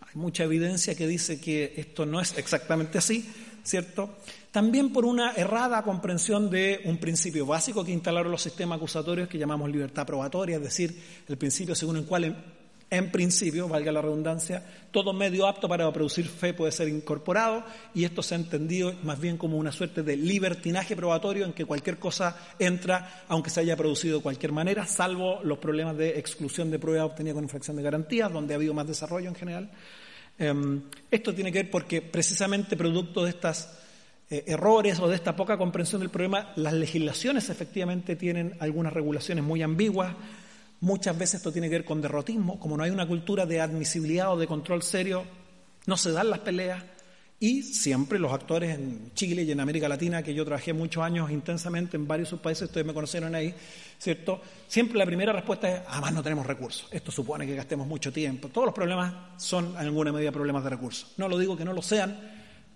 [0.00, 3.24] Hay mucha evidencia que dice que esto no es exactamente así,
[3.62, 4.16] ¿cierto?
[4.50, 9.38] También por una errada comprensión de un principio básico que instalaron los sistemas acusatorios que
[9.38, 12.55] llamamos libertad probatoria, es decir, el principio según el cual,
[12.90, 17.64] en, principio, valga la redundancia, todo medio apto para producir fe puede ser incorporado
[17.94, 21.64] y esto se ha entendido más bien como una suerte de libertinaje probatorio en que
[21.64, 26.70] cualquier cosa entra, aunque se haya producido de cualquier manera, salvo los problemas de exclusión
[26.70, 29.70] de prueba obtenida con infracción de garantías, donde ha habido más desarrollo en general.
[30.38, 33.78] Em, esto tiene que ver porque precisamente producto de estas
[34.28, 39.44] eh, errores o de esta poca comprensión del problema, las legislaciones efectivamente tienen algunas regulaciones
[39.44, 40.14] muy ambiguas.
[40.80, 44.32] Muchas veces esto tiene que ver con derrotismo, como no hay una cultura de admisibilidad
[44.32, 45.24] o de control serio,
[45.86, 46.82] no se dan las peleas.
[47.38, 51.30] Y siempre los actores en Chile y en América Latina, que yo trabajé muchos años
[51.30, 53.54] intensamente en varios países, ustedes me conocieron ahí,
[53.98, 54.40] ¿cierto?
[54.68, 56.88] Siempre la primera respuesta es, además no tenemos recursos.
[56.90, 58.48] Esto supone que gastemos mucho tiempo.
[58.48, 61.12] Todos los problemas son en alguna medida problemas de recursos.
[61.18, 62.18] No lo digo que no lo sean,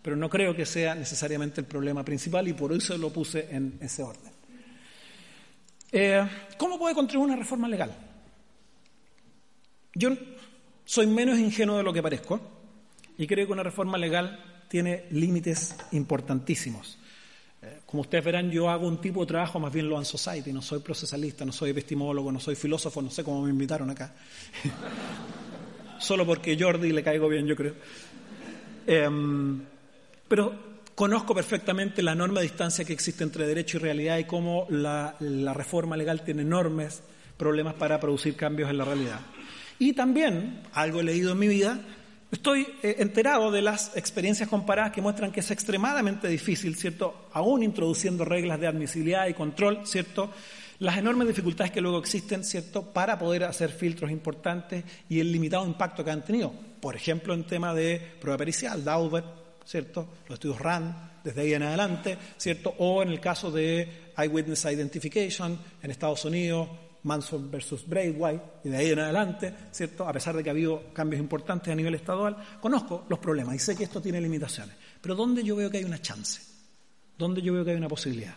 [0.03, 3.79] pero no creo que sea necesariamente el problema principal y por eso lo puse en
[3.81, 4.30] ese orden.
[5.93, 6.27] Eh,
[6.57, 7.95] ¿Cómo puede contribuir una reforma legal?
[9.95, 10.11] Yo
[10.85, 12.41] soy menos ingenuo de lo que parezco
[13.19, 16.99] y creo que una reforma legal tiene límites importantísimos.
[17.63, 20.53] Eh, como ustedes verán, yo hago un tipo de trabajo más bien lo en society,
[20.53, 24.15] no soy procesalista, no soy epistemólogo, no soy filósofo, no sé cómo me invitaron acá.
[25.99, 27.75] Solo porque Jordi le caigo bien, yo creo.
[28.87, 29.61] Em,
[30.27, 30.70] pero
[31.01, 35.17] conozco perfectamente la enorme distancia que existe entre derecho y realidad y cómo la,
[35.55, 37.03] reforma legal tiene enormes
[37.39, 39.21] problemas para producir cambios en la realidad.
[39.79, 41.81] Y también, algo he leído en mi vida,
[42.31, 47.29] Estoy eh, enterado de las experiencias comparadas que muestran que es extremadamente difícil, ¿cierto?
[47.33, 50.31] Aún introduciendo reglas de admisibilidad y control, ¿cierto?
[50.79, 52.93] Las enormes dificultades que luego existen, ¿cierto?
[52.93, 56.53] Para poder hacer filtros importantes y el limitado impacto que han tenido.
[56.81, 60.09] Por ejemplo, en tema de prueba pericial, Daubert, ¿cierto?
[60.29, 60.95] Los estudios RAND,
[61.25, 62.75] desde ahí en adelante, ¿cierto?
[62.79, 66.69] O en el caso de Eyewitness Identification en Estados Unidos,
[67.03, 70.07] Manson versus Braithwaite y de ahí en adelante, ¿cierto?
[70.07, 73.59] A pesar de que ha habido cambios importantes a nivel estadual, conozco los problemas y
[73.59, 74.77] sé que esto tiene limitaciones.
[75.01, 76.43] Pero ¿dónde yo veo que hay una chance?
[77.17, 78.35] ¿Dónde yo veo que hay una posibilidad?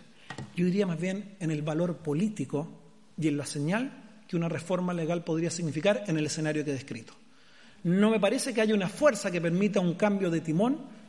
[0.55, 2.69] Yo diría más bien en el valor político
[3.17, 6.73] y en la señal que una reforma legal podría significar en el escenario que he
[6.73, 7.13] descrito.
[7.83, 11.02] No me parece que haya una fuerza que permita un cambio de timón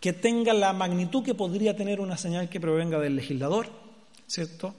[0.00, 3.68] que tenga la magnitud que podría tener una señal que provenga del legislador,
[4.26, 4.74] ¿cierto?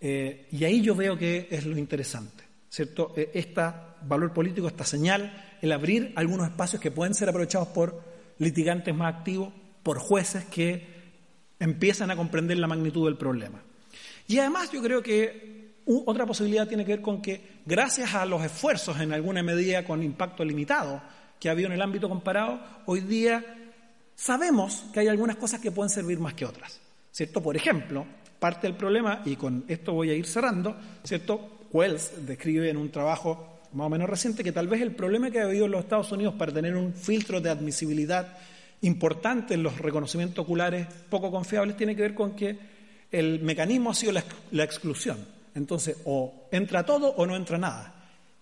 [0.00, 3.12] Eh, y ahí yo veo que es lo interesante, ¿cierto?
[3.16, 3.62] Este
[4.02, 8.02] valor político, esta señal, el abrir algunos espacios que pueden ser aprovechados por
[8.38, 9.52] litigantes más activos,
[9.82, 10.94] por jueces que
[11.58, 13.62] empiezan a comprender la magnitud del problema.
[14.26, 18.42] Y además yo creo que otra posibilidad tiene que ver con que gracias a los
[18.42, 21.02] esfuerzos en alguna medida con impacto limitado
[21.38, 23.63] que ha habido en el ámbito comparado, hoy día
[24.16, 26.80] sabemos que hay algunas cosas que pueden servir más que otras.
[27.10, 27.42] ¿Cierto?
[27.42, 28.06] Por ejemplo,
[28.38, 31.66] parte del problema, y con esto voy a ir cerrando, ¿cierto?
[31.72, 35.40] Wells describe en un trabajo más o menos reciente que tal vez el problema que
[35.40, 38.38] ha habido en los Estados Unidos para tener un filtro de admisibilidad
[38.82, 42.58] importante en los reconocimientos oculares poco confiables tiene que ver con que
[43.10, 45.18] el mecanismo ha sido la, exclusión.
[45.54, 47.94] Entonces, o entra todo o no entra nada.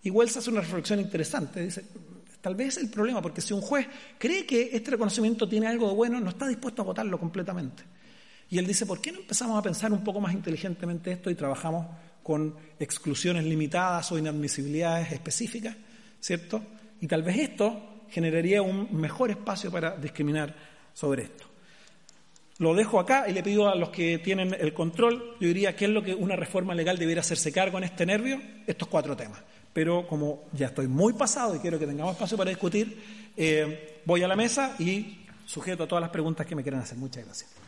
[0.03, 1.63] Y Wells hace una reflexión interesante.
[1.63, 1.85] Dice,
[2.43, 3.87] tal vez es el problema, porque si un juez
[4.19, 7.85] cree que este reconocimiento tiene algo de bueno, no está dispuesto a votarlo completamente.
[8.51, 11.35] Y él dice, ¿por qué no empezamos a pensar un poco más inteligentemente esto y
[11.35, 11.87] trabajamos
[12.23, 15.75] con exclusiones limitadas o inadmisibilidades específicas,
[16.21, 16.63] ¿cierto?
[17.01, 20.55] Y tal vez esto generaría un mejor espacio para discriminar
[20.93, 21.45] sobre esto.
[22.59, 25.87] Lo dejo acá y le pido a los que tienen el control, yo diría, ¿qué
[25.87, 28.41] es lo que una reforma legal debiera hacerse cargo en este nervio?
[28.67, 29.41] Estos cuatro temas.
[29.73, 33.03] Pero como ya estoy muy pasado y quiero que tengamos espacio para discutir,
[33.37, 36.99] eh, voy a la mesa y sujeto a todas las preguntas que me quieran hacer.
[36.99, 37.62] Muchas gracias.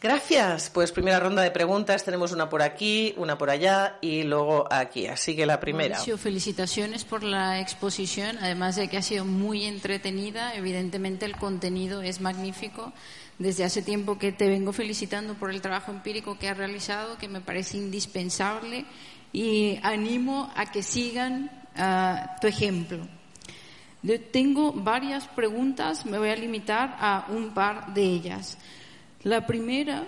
[0.00, 0.70] Gracias.
[0.70, 2.04] Pues primera ronda de preguntas.
[2.04, 5.06] Tenemos una por aquí, una por allá y luego aquí.
[5.06, 5.98] Así que la primera.
[6.18, 8.38] felicitaciones por la exposición.
[8.40, 12.92] Además de que ha sido muy entretenida, evidentemente el contenido es magnífico.
[13.38, 17.28] Desde hace tiempo que te vengo felicitando por el trabajo empírico que has realizado, que
[17.28, 18.86] me parece indispensable
[19.32, 23.06] y animo a que sigan ah, tu ejemplo.
[24.30, 28.58] Tengo varias preguntas, me voy a limitar a un par de ellas.
[29.24, 30.04] La primera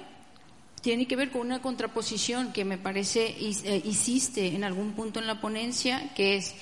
[0.80, 5.26] tiene que ver con una contraposición que me parece eh, hiciste en algún punto en
[5.26, 6.54] la ponencia, que es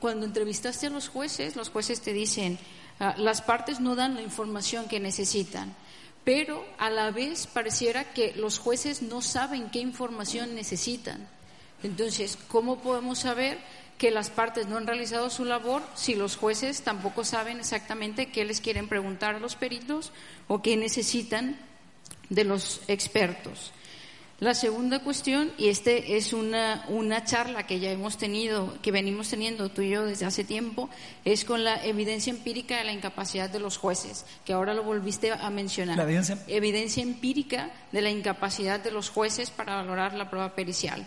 [0.00, 2.58] cuando entrevistaste a los jueces, los jueces te dicen,
[3.00, 5.74] ah, las partes no dan la información que necesitan,
[6.24, 11.26] pero a la vez pareciera que los jueces no saben qué información necesitan.
[11.82, 13.58] Entonces, ¿cómo podemos saber
[14.02, 18.44] que las partes no han realizado su labor si los jueces tampoco saben exactamente qué
[18.44, 20.10] les quieren preguntar a los peritos
[20.48, 21.56] o qué necesitan
[22.28, 23.70] de los expertos.
[24.40, 29.28] La segunda cuestión, y este es una, una charla que ya hemos tenido, que venimos
[29.28, 30.90] teniendo tú y yo desde hace tiempo,
[31.24, 35.30] es con la evidencia empírica de la incapacidad de los jueces, que ahora lo volviste
[35.30, 35.96] a mencionar.
[35.96, 41.06] La evidencia, evidencia empírica de la incapacidad de los jueces para valorar la prueba pericial.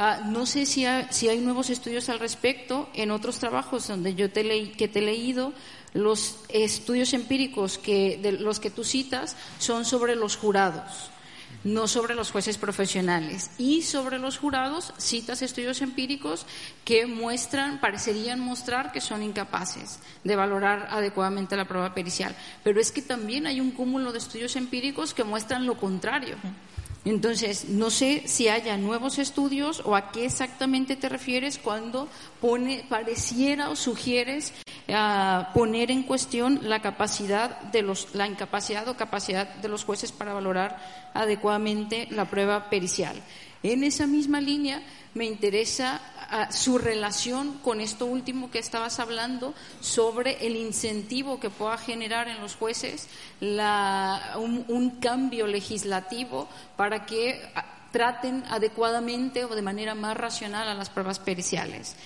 [0.00, 2.88] Ah, no sé si, hay nuevos estudios al respecto.
[2.94, 5.52] En otros trabajos donde yo te leí, que te he leído,
[5.92, 11.10] los estudios empíricos que, de los que tú citas son sobre los jurados,
[11.64, 13.50] no sobre los jueces profesionales.
[13.58, 16.46] Y sobre los jurados citas estudios empíricos
[16.84, 22.36] que muestran, parecerían mostrar que son incapaces de valorar adecuadamente la prueba pericial.
[22.62, 26.36] Pero es que también hay un cúmulo de estudios empíricos que muestran lo contrario.
[27.08, 32.06] Entonces, no sé si haya nuevos estudios o a qué exactamente te refieres cuando
[32.38, 34.52] pone, pareciera o sugieres
[35.54, 40.34] poner en cuestión la capacidad de los, la incapacidad o capacidad de los jueces para
[40.34, 40.78] valorar
[41.14, 43.16] adecuadamente la prueba pericial.
[43.62, 44.82] En esa misma línea
[45.14, 46.00] me interesa
[46.30, 52.28] ah, su relación con esto último que estabas hablando sobre el incentivo que pueda generar
[52.28, 53.08] en los jueces
[53.40, 60.90] un, cambio legislativo para que ah, traten adecuadamente o de manera más racional a las
[60.90, 61.96] pruebas periciales.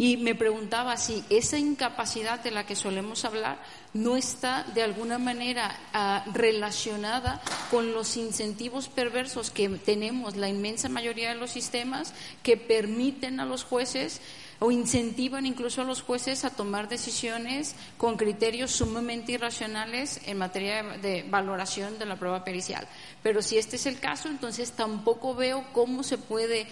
[0.00, 3.58] Y me preguntaba si esa incapacidad de la que solemos hablar
[3.92, 10.88] no está de alguna manera ah, relacionada con los incentivos perversos que tenemos la inmensa
[10.88, 14.22] mayoría de los sistemas que permiten a los jueces
[14.58, 20.82] o incentivan incluso a los jueces a tomar decisiones con criterios sumamente irracionales en materia
[20.82, 22.88] de valoración de la prueba pericial.
[23.22, 26.66] Pero si este es el caso, entonces tampoco veo cómo se puede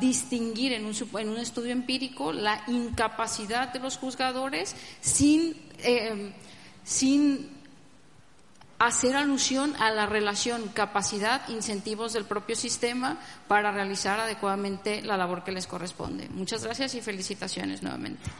[0.00, 6.32] distinguir en un, en un, estudio empírico la incapacidad de los juzgadores sin, eh,
[6.84, 7.56] sin
[8.78, 15.52] hacer alusión a la relación capacidad-incentivos del propio sistema para realizar adecuadamente la labor que
[15.52, 16.28] les corresponde.
[16.28, 18.30] Muchas gracias y felicitaciones nuevamente.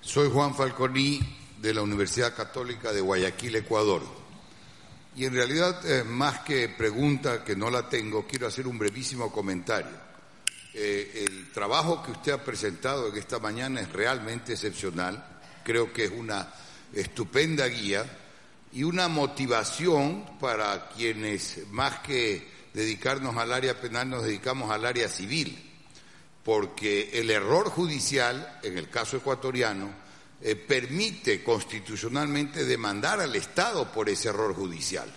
[0.00, 4.02] Soy Juan Falconi de la Universidad Católica de Guayaquil, Ecuador.
[5.16, 10.10] Y en realidad, más que pregunta, que no la tengo, quiero hacer un brevísimo comentario.
[10.72, 15.40] Eh, el trabajo que usted ha presentado en esta mañana es realmente excepcional.
[15.64, 16.48] Creo que es una
[16.94, 18.04] estupenda guía
[18.72, 25.08] y una motivación para quienes, más que dedicarnos al área penal, nos dedicamos al área
[25.08, 25.66] civil.
[26.44, 29.92] Porque el error judicial, en el caso ecuatoriano,
[30.42, 35.08] eh, permite constitucionalmente demandar al Estado por ese error judicial.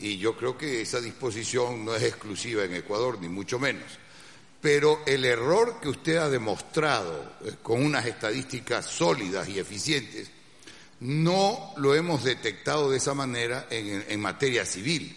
[0.00, 3.84] Y yo creo que esa disposición no es exclusiva en Ecuador, ni mucho menos.
[4.62, 10.30] Pero el error que usted ha demostrado eh, con unas estadísticas sólidas y eficientes,
[11.00, 15.14] no lo hemos detectado de esa manera en, en materia civil.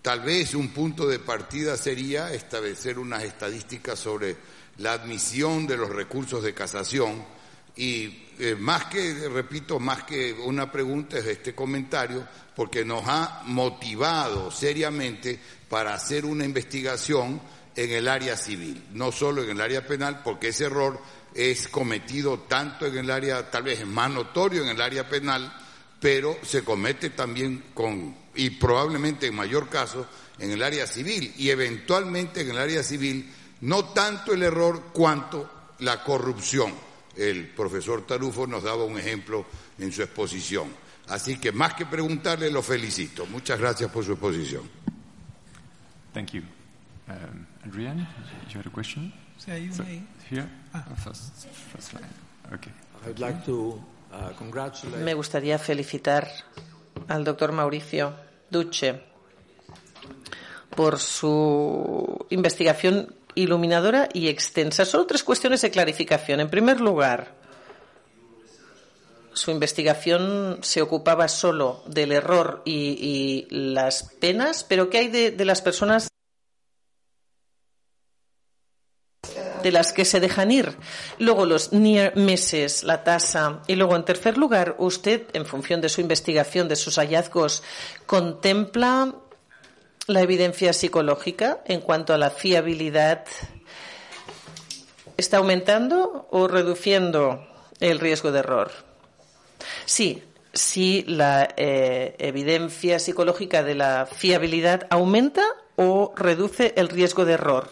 [0.00, 4.36] Tal vez un punto de partida sería establecer unas estadísticas sobre
[4.78, 7.22] la admisión de los recursos de casación
[7.76, 13.42] y eh, más que, repito, más que una pregunta es este comentario, porque nos ha
[13.46, 17.40] motivado seriamente para hacer una investigación
[17.76, 21.00] en el área civil, no solo en el área penal, porque ese error
[21.34, 25.52] es cometido tanto en el área, tal vez es más notorio en el área penal,
[26.00, 30.06] pero se comete también con, y probablemente en mayor caso,
[30.38, 35.50] en el área civil, y eventualmente en el área civil, no tanto el error cuanto
[35.80, 36.89] la corrupción
[37.20, 39.44] el profesor Tarufo nos daba un ejemplo
[39.78, 40.68] en su exposición.
[41.08, 43.26] Así que más que preguntarle, lo felicito.
[43.26, 44.62] Muchas gracias por su exposición.
[46.14, 46.42] Thank you.
[47.08, 48.06] Um, Adrienne,
[48.48, 49.12] you had a question?
[49.38, 50.84] So, here, ah.
[50.90, 52.04] oh, first, first line.
[52.52, 52.72] Okay.
[53.06, 55.02] I'd like to uh, congratulate.
[55.02, 56.28] Me gustaría felicitar
[57.08, 58.14] al doctor Mauricio
[58.50, 59.02] Duce
[60.76, 64.84] por su investigación iluminadora y extensa.
[64.84, 66.40] Solo tres cuestiones de clarificación.
[66.40, 67.34] En primer lugar,
[69.32, 75.62] su investigación se ocupaba solo del error y, las penas, pero ¿qué hay de, las
[75.62, 76.08] personas
[79.62, 80.76] de las que se dejan ir.
[81.18, 83.60] Luego los near meses, la tasa.
[83.66, 87.62] Y luego, en tercer lugar, usted, en función de su investigación, de sus hallazgos,
[88.06, 89.14] contempla
[90.06, 93.24] la evidencia psicológica en cuanto a la fiabilidad
[95.16, 97.46] está aumentando o reduciendo
[97.80, 98.70] el riesgo de error.
[99.84, 100.22] Sí,
[100.52, 105.42] sí, la eh, evidencia psicológica de la fiabilidad aumenta
[105.76, 107.70] o reduce el riesgo de error.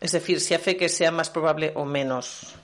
[0.00, 2.54] Es decir, si hace que sea más probable o menos.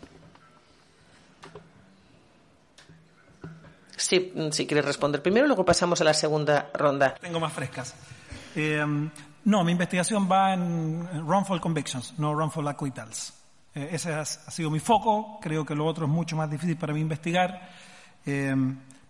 [3.97, 7.15] Sí, si quieres responder primero, luego pasamos a la segunda ronda.
[7.21, 7.95] Tengo más frescas.
[8.61, 8.85] Eh,
[9.45, 13.33] no, mi investigación va en wrongful convictions, no wrongful acquittals.
[13.73, 16.93] Eh, ese ha, sido mi foco, creo que lo otro es mucho más difícil para
[16.93, 17.71] mí investigar,
[18.27, 18.57] eh,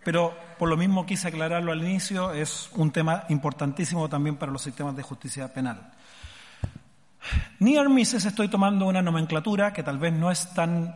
[0.03, 4.61] pero por lo mismo quise aclararlo al inicio, es un tema importantísimo también para los
[4.61, 5.93] sistemas de justicia penal.
[7.57, 10.93] Near misses estoy tomando una nomenclatura que tal vez no es tan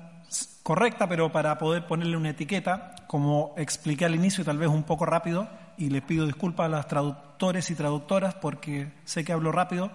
[0.62, 5.08] correcta, pero para poder ponerle una etiqueta, como expliqué al inicio, tal vez un poco
[5.08, 9.91] rápido, y les pido disculpas a las traductores y traductoras porque sé que hablo rápido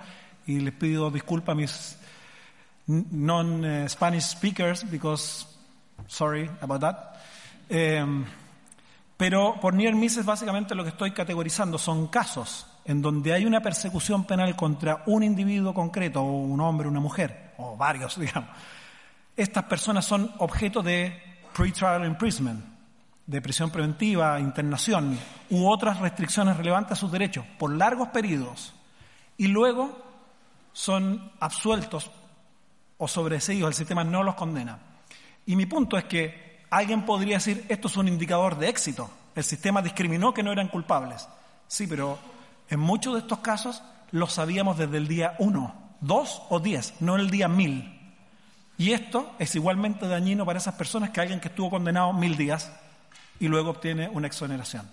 [0.46, 1.98] y les pido disculpas a mis
[2.86, 5.46] non-Spanish speakers because
[6.06, 6.96] sorry about that.
[7.68, 8.24] Em,
[9.16, 13.60] pero por near misses básicamente lo que estoy categorizando son casos en donde hay una
[13.60, 18.48] persecución penal contra un individuo concreto, o un hombre, una mujer, o varios, digamos,
[19.36, 21.12] estas personas son objeto de
[21.54, 22.64] pre-trial imprisonment,
[23.28, 25.18] de prisión preventiva, internación
[25.50, 28.72] u otras restricciones relevantes a sus derechos por largos periodos
[29.36, 30.02] y luego
[30.72, 32.10] son absueltos
[32.96, 34.78] o sobreseídos, el sistema no los condena.
[35.44, 39.44] Y mi punto es que alguien podría decir, esto es un indicador de éxito, el
[39.44, 41.28] sistema discriminó que no eran culpables.
[41.66, 42.18] Sí, pero
[42.70, 47.16] en muchos de estos casos lo sabíamos desde el día 1, 2 o 10, no
[47.16, 47.94] el día 1000.
[48.78, 52.72] Y esto es igualmente dañino para esas personas que alguien que estuvo condenado mil días
[53.40, 54.88] y luego obtiene una exoneración.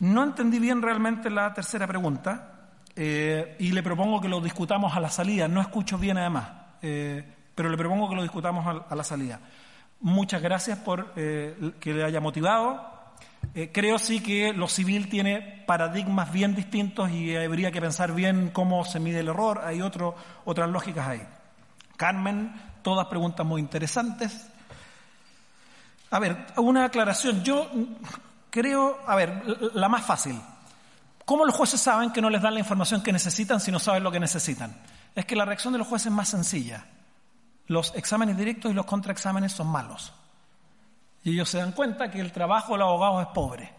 [0.00, 2.52] No entendí bien realmente la tercera pregunta
[2.94, 5.48] eh, y le propongo que lo discutamos a la salida.
[5.48, 6.48] No escucho bien además,
[6.82, 9.40] eh, pero le propongo que lo discutamos a, la salida.
[10.00, 12.96] Muchas gracias por eh, que le haya motivado.
[13.72, 18.84] creo sí que lo civil tiene paradigmas bien distintos y habría que pensar bien cómo
[18.84, 19.62] se mide el error.
[19.64, 20.14] Hay otro,
[20.44, 21.22] otras lógicas ahí.
[21.96, 22.52] Carmen,
[22.82, 24.48] todas preguntas muy interesantes.
[26.10, 27.42] A ver, una aclaración.
[27.42, 27.68] Yo
[28.50, 29.42] creo, a ver,
[29.74, 30.40] la más fácil.
[31.24, 34.02] ¿Cómo los jueces saben que no les dan la información que necesitan si no saben
[34.02, 34.74] lo que necesitan?
[35.14, 36.86] Es que la reacción de los jueces es más sencilla.
[37.66, 40.14] Los exámenes directos y los contraexámenes son malos.
[41.24, 43.70] Y ellos se dan cuenta que el trabajo del abogado es pobre.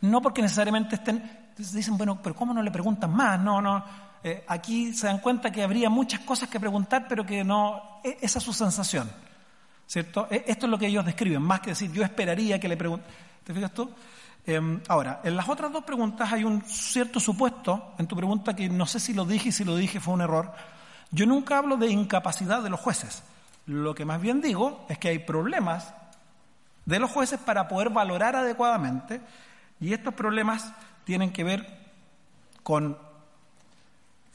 [0.00, 3.38] No porque necesariamente estén, dicen, bueno, pero ¿cómo no le preguntan más?
[3.38, 3.84] No, no.
[4.24, 8.16] Eh, aquí se dan cuenta que habría muchas cosas que preguntar, pero que no, e,
[8.22, 9.10] esa es su sensación.
[9.90, 10.28] ¿Cierto?
[10.30, 13.12] E, esto es lo que ellos describen, más que decir, yo esperaría que le pregunten.
[13.42, 13.90] ¿Te fijas tú?
[14.46, 18.68] Em, ahora, en las otras dos preguntas hay un cierto supuesto, en tu pregunta que
[18.68, 20.52] no sé si lo dije y si lo dije fue un error.
[21.10, 23.24] Yo nunca hablo de incapacidad de los jueces.
[23.66, 25.92] Lo que más bien digo es que hay problemas
[26.86, 29.20] de los jueces para poder valorar adecuadamente
[29.80, 30.72] y estos problemas
[31.02, 31.66] tienen que ver
[32.62, 32.96] con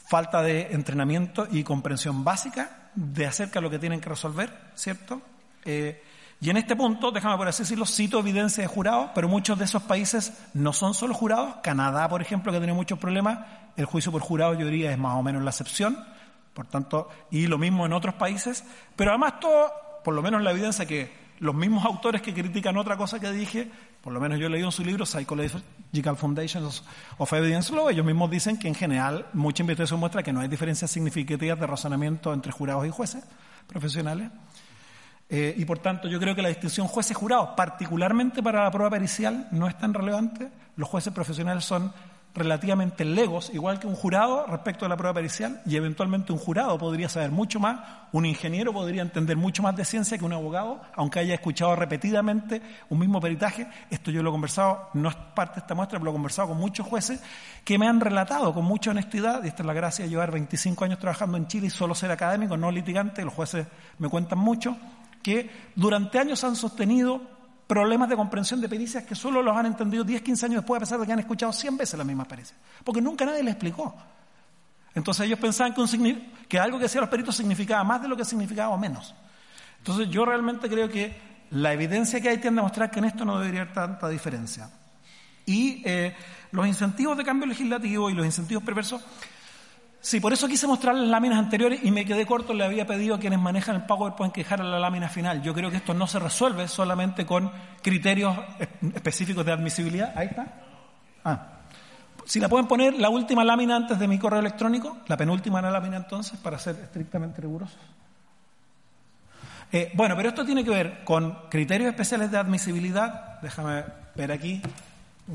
[0.05, 5.21] falta de entrenamiento y comprensión básica de acerca de lo que tienen que resolver, ¿cierto?
[5.65, 6.01] Eh,
[6.41, 9.65] y en este punto, déjame por así decirlo, cito evidencia de jurados, pero muchos de
[9.65, 11.55] esos países no son solo jurados.
[11.63, 13.39] Canadá, por ejemplo, que tiene muchos problemas,
[13.77, 15.97] el juicio por jurado yo diría es más o menos la excepción.
[16.53, 18.63] Por tanto, y lo mismo en otros países.
[18.95, 19.71] Pero además todo,
[20.03, 23.69] por lo menos la evidencia que los mismos autores que critican otra cosa que dije,
[24.01, 26.83] por lo menos yo he leído en su libro Psychological Foundations
[27.17, 30.47] of Evidence Law, ellos mismos dicen que en general mucha investigación muestra que no hay
[30.47, 33.23] diferencias significativas de razonamiento entre jurados y jueces
[33.67, 34.29] profesionales.
[35.27, 39.47] Eh, y por tanto, yo creo que la distinción jueces-jurados, particularmente para la prueba pericial,
[39.51, 40.49] no es tan relevante.
[40.75, 41.91] Los jueces profesionales son
[42.35, 46.77] relativamente legos, igual que un jurado respecto a la prueba pericial, y eventualmente un jurado
[46.77, 47.79] podría saber mucho más,
[48.11, 52.61] un ingeniero podría entender mucho más de ciencia que un abogado, aunque haya escuchado repetidamente
[52.89, 53.67] un mismo peritaje.
[53.89, 56.49] Esto yo lo he conversado, no es parte de esta muestra, pero lo he conversado
[56.49, 57.21] con muchos jueces
[57.63, 60.83] que me han relatado con mucha honestidad, y esta es la gracia de llevar 25
[60.83, 63.65] años trabajando en Chile y solo ser académico, no litigante, los jueces
[63.97, 64.75] me cuentan mucho,
[65.25, 67.19] que durante años han sostenido
[67.65, 70.81] problemas de comprensión de pericias que solo los han entendido 10, 15 años después, a
[70.81, 72.55] pesar de que han escuchado 100 veces las mismas pericias.
[72.83, 73.95] Porque nunca nadie les explicó.
[74.93, 75.73] Entonces ellos pensaban
[76.47, 79.15] que, algo que decían los peritos significaba más de lo que significaba o menos.
[79.79, 81.19] Entonces yo realmente creo que
[81.49, 84.69] la evidencia que hay tiende a mostrar que en esto no debería haber tanta diferencia.
[85.47, 86.15] Y eh,
[86.51, 89.03] los incentivos de cambio legislativo y los incentivos perversos
[90.05, 92.53] Sí, por eso quise mostrar las láminas anteriores y me quedé corto.
[92.53, 95.41] Le había pedido a quienes manejan el PowerPoint que dejaran la lámina final.
[95.41, 97.51] Yo creo que esto no se resuelve solamente con
[97.81, 98.37] criterios
[98.93, 100.13] específicos de admisibilidad.
[100.15, 100.45] Ahí está.
[101.23, 101.47] Ah.
[102.23, 105.97] Si la pueden poner la última lámina antes de mi correo electrónico, la penúltima lámina
[105.97, 107.79] entonces, para ser estrictamente rigurosos.
[109.71, 113.41] Eh, bueno, pero esto tiene que ver con criterios especiales de admisibilidad.
[113.41, 113.83] Déjame
[114.13, 114.61] ver aquí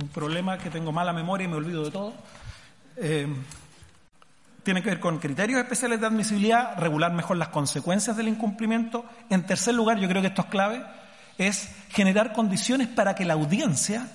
[0.00, 2.12] un problema que tengo mala memoria y me olvido de todo.
[2.98, 3.26] Eh,
[4.62, 9.04] tiene que ver con criterios especiales de admisibilidad, regular mejor las consecuencias del incumplimiento.
[9.28, 10.84] En tercer lugar, yo creo que esto es clave,
[11.38, 14.06] es generar condiciones para que la audiencia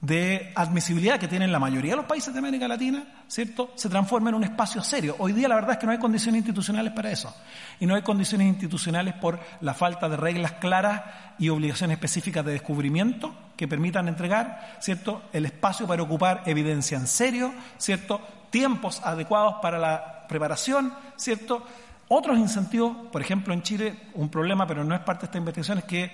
[0.00, 4.28] de admisibilidad que tienen la mayoría de los países de América Latina, ¿cierto?, se transforme
[4.28, 5.16] en un espacio serio.
[5.18, 7.34] Hoy día la verdad es que no hay condiciones institucionales para eso.
[7.80, 11.02] Y no hay condiciones institucionales por la falta de reglas claras
[11.38, 17.06] y obligaciones específicas de descubrimiento que permitan entregar, ¿cierto?, el espacio para ocupar evidencia en
[17.06, 18.20] serio, ¿cierto?,
[18.50, 21.64] tiempos adecuados para la preparación, ¿cierto?
[22.08, 25.78] Otros incentivos, por ejemplo, en Chile, un problema, pero no es parte de esta investigación,
[25.78, 26.12] es que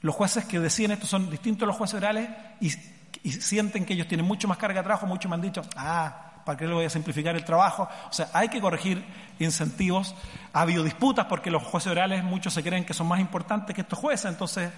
[0.00, 2.28] los jueces que deciden esto son distintos a los jueces orales
[2.60, 2.70] y,
[3.30, 6.58] sienten que ellos tienen mucho más carga de trabajo, muchos me han dicho, ah, ¿para
[6.58, 7.88] qué le voy a simplificar el trabajo?
[8.10, 9.02] O sea, hay que corregir
[9.38, 10.14] incentivos.
[10.52, 13.80] Ha habido disputas porque los jueces orales, muchos se creen que son más importantes que
[13.80, 14.70] estos jueces, entonces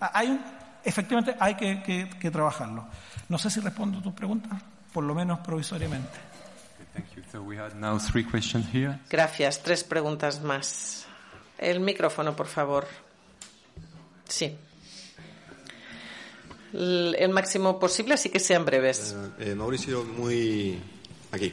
[0.00, 0.40] hay
[0.82, 2.84] efectivamente hay que, que- que trabajarlo.
[3.28, 4.60] No sé si respondo a tus preguntas,
[4.94, 6.08] por lo menos provisoriamente.
[6.08, 7.22] Okay, thank you.
[7.30, 8.98] So we had now three questions here.
[9.10, 9.62] Gracias.
[9.62, 11.04] Tres preguntas más.
[11.58, 12.86] El micrófono, por favor.
[14.28, 14.56] Sí.
[16.72, 19.14] El, máximo posible, así que sean breves.
[19.38, 20.78] Eh, Mauricio, muy.
[21.30, 21.52] Aquí.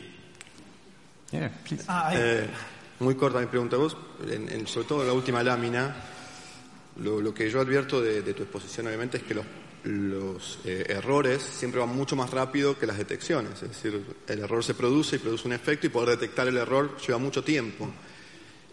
[1.31, 1.85] Yeah, please.
[1.87, 2.11] Ah.
[2.15, 2.47] Eh,
[2.99, 3.95] muy corta mi pregunta a vos.
[4.27, 5.95] En- en- sobre todo en la última lámina,
[6.97, 9.45] lo, lo que yo advierto de, de tu exposición, obviamente, es que los,
[9.83, 13.61] los, eh, errores siempre van mucho más rápido que las detecciones.
[13.61, 16.97] Es decir, el error se produce y produce un efecto y poder detectar el error
[16.97, 17.89] lleva mucho tiempo.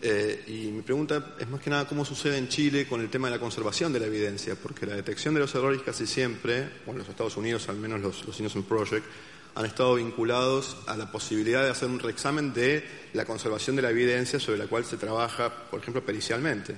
[0.00, 3.28] Eh, y mi pregunta es más que nada cómo sucede en Chile con el tema
[3.28, 6.92] de la conservación de la evidencia, porque la detección de los errores casi siempre, o
[6.92, 9.04] en los Estados Unidos, al menos los, los Innocent Project,
[9.54, 13.90] han estado vinculados a la posibilidad de hacer un reexamen de la conservación de la
[13.90, 16.76] evidencia sobre la cual se trabaja, por ejemplo, pericialmente.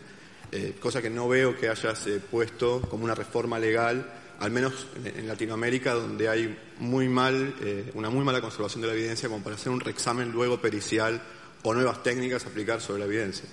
[0.53, 4.87] Eh, cosa que no veo que hayas eh, puesto como una reforma legal, al menos
[5.05, 9.45] en, Latinoamérica, donde hay muy mal, eh, una muy mala conservación de la evidencia como
[9.45, 11.23] para hacer un reexamen luego pericial
[11.63, 13.49] o nuevas técnicas a aplicar sobre la evidencia.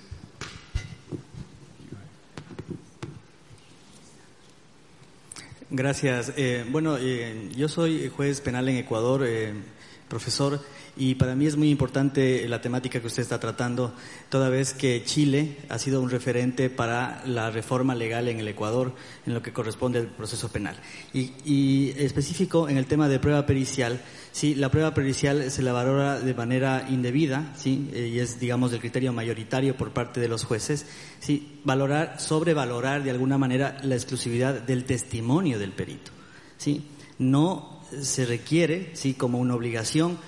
[5.70, 6.32] Gracias.
[6.36, 9.52] Eh, bueno, eh, yo soy juez penal en Ecuador, eh,
[10.08, 10.64] profesor,
[10.98, 13.94] y para mí es muy importante la temática que usted está tratando,
[14.28, 18.94] toda vez que Chile ha sido un referente para la reforma legal en el Ecuador
[19.24, 20.76] en lo que corresponde al proceso penal.
[21.14, 24.00] Y, específico en el tema de prueba pericial,
[24.32, 28.72] sí, la prueba pericial se la valora de manera indebida, sí, eh, y es, digamos,
[28.72, 30.86] del criterio mayoritario por parte de los jueces,
[31.20, 36.10] sí, valorar, sobrevalorar de alguna manera la exclusividad del testimonio del perito,
[36.56, 36.84] sí,
[37.18, 40.18] no se requiere, sí, como una obligación,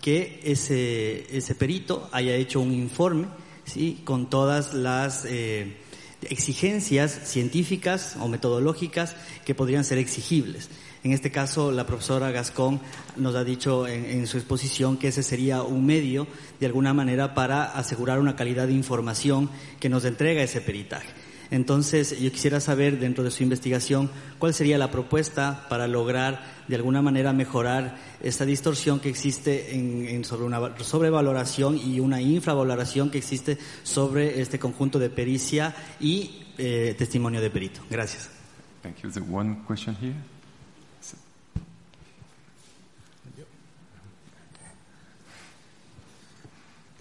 [0.00, 3.26] que ese, ese perito haya hecho un informe,
[3.64, 5.76] sí, con todas las eh,
[6.22, 10.68] exigencias científicas o metodológicas que podrían ser exigibles.
[11.02, 12.80] En este caso, la profesora Gascón
[13.16, 16.26] nos ha dicho en, en su exposición que ese sería un medio,
[16.60, 19.50] de alguna manera, para asegurar una calidad de información
[19.80, 21.23] que nos entrega ese peritaje.
[21.50, 26.76] Entonces, yo quisiera saber, dentro de su investigación, cuál sería la propuesta para lograr, de
[26.76, 33.10] alguna manera, mejorar esta distorsión que existe en, en sobre una sobrevaloración y una infravaloración
[33.10, 37.80] que existe sobre este conjunto de pericia y eh, testimonio de perito.
[37.90, 38.30] Gracias.
[38.82, 39.10] Thank you.
[39.10, 40.14] The one question here.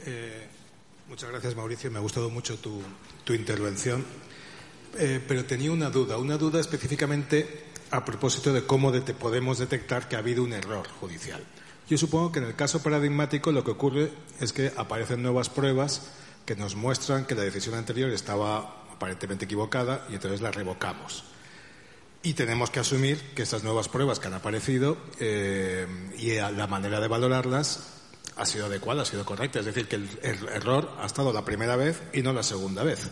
[0.05, 0.47] Eh,
[1.07, 1.89] muchas gracias, Mauricio.
[1.89, 2.81] Me ha gustado mucho tu,
[3.23, 4.03] tu intervención.
[4.97, 10.07] Eh, pero tenía una duda, una duda específicamente a propósito de cómo de- podemos detectar
[10.07, 11.43] que ha habido un error judicial.
[11.89, 16.01] Yo supongo que en el caso paradigmático lo que ocurre es que aparecen nuevas pruebas
[16.45, 21.23] que nos muestran que la decisión anterior estaba aparentemente equivocada y entonces la revocamos.
[22.21, 25.85] Y tenemos que asumir que estas nuevas pruebas que han aparecido eh,
[26.17, 27.89] y la manera de valorarlas
[28.37, 29.59] ha sido adecuada, ha sido correcta.
[29.59, 32.83] Es decir, que el, el error ha estado la primera vez y no la segunda
[32.83, 33.09] vez.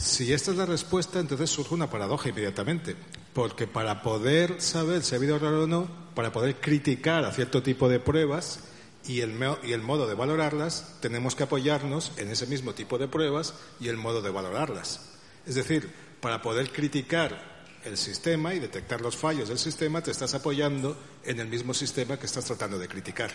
[0.00, 2.96] Si esta es la respuesta, entonces surge una paradoja inmediatamente.
[3.34, 7.62] Porque para poder saber si ha habido error o no, para poder criticar a cierto
[7.62, 8.60] tipo de pruebas
[9.06, 13.08] y el, y el modo de valorarlas, tenemos que apoyarnos en ese mismo tipo de
[13.08, 15.10] pruebas y el modo de valorarlas.
[15.46, 15.92] Es decir,
[16.22, 21.40] para poder criticar el sistema y detectar los fallos del sistema, te estás apoyando en
[21.40, 23.30] el mismo sistema que estás tratando de criticar.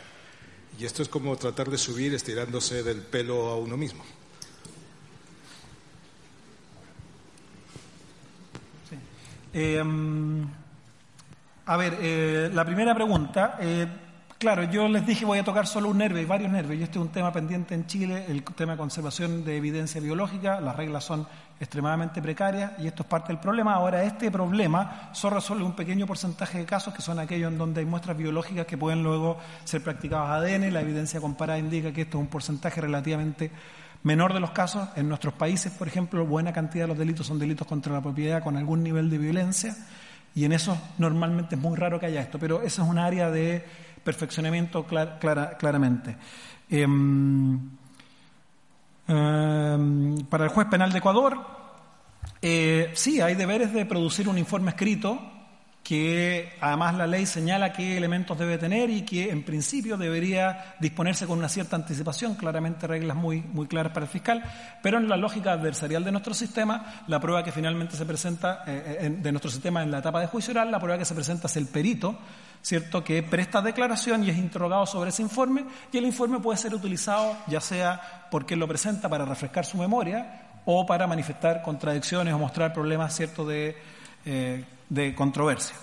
[0.79, 4.03] Y esto es como tratar de subir estirándose del pelo a uno mismo.
[9.57, 9.81] Eh,
[11.65, 13.55] a ver, eh, la primera pregunta.
[13.61, 13.87] eh,
[14.37, 16.99] claro, yo les dije voy a tocar solo un nervio, hay varios nervios, y este
[16.99, 20.59] es un tema pendiente en Chile, el tema de conservación de evidencia biológica.
[20.59, 21.25] Las reglas son
[21.57, 23.75] extremadamente precarias y esto es parte del problema.
[23.75, 27.79] Ahora, este problema solo resuelve un pequeño porcentaje de casos, que son aquellos en donde
[27.79, 30.73] hay muestras biológicas que pueden luego ser practicadas ADN.
[30.73, 33.51] La evidencia comparada indica que esto es un porcentaje relativamente
[34.05, 34.87] menor de los casos.
[34.95, 38.41] En nuestros países, por ejemplo, buena cantidad de los delitos son delitos contra la propiedad
[38.43, 39.75] con algún nivel de violencia
[40.33, 43.29] y en eso normalmente es muy raro que haya esto, pero eso es un área
[43.31, 43.65] de
[44.03, 46.15] perfeccionamiento clar- clara- claramente.
[46.69, 47.59] Em,
[49.07, 51.39] em, para el juez penal de Ecuador,
[52.41, 55.19] eh, sí, hay deberes de producir un informe escrito
[55.85, 61.27] que además la ley señala qué elementos debe tener y que en principio debería disponerse
[61.27, 64.43] con una cierta anticipación, claramente reglas muy, muy claras para el fiscal,
[64.81, 68.97] pero en la lógica adversarial de nuestro sistema, la prueba que finalmente se presenta eh,
[69.01, 71.45] en- de nuestro sistema en la etapa de juicio oral, la prueba que se presenta
[71.45, 72.17] es el perito,
[72.63, 76.73] ¿cierto?, que presta declaración y es interrogado sobre ese informe y el informe puede ser
[76.73, 82.39] utilizado ya sea porque lo presenta para refrescar su memoria o para manifestar contradicciones o
[82.39, 83.77] mostrar problemas, ¿cierto?, de
[84.25, 85.75] eh, de controversia.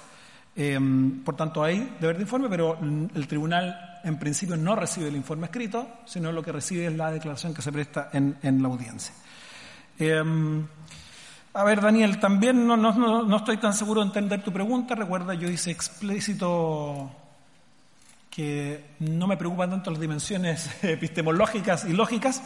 [0.54, 2.78] Em, por tanto, hay deber de informe, pero
[3.14, 7.10] el tribunal en principio no recibe el informe escrito, sino lo que recibe es la
[7.10, 9.14] declaración que se presta en, la audiencia.
[9.98, 10.66] Em,
[11.54, 14.94] a ver, Daniel, también no, no, estoy tan seguro de entender tu pregunta.
[14.94, 17.10] Recuerda, yo hice explícito
[18.30, 22.42] que no me preocupan tanto las dimensiones epistemológicas y lógicas.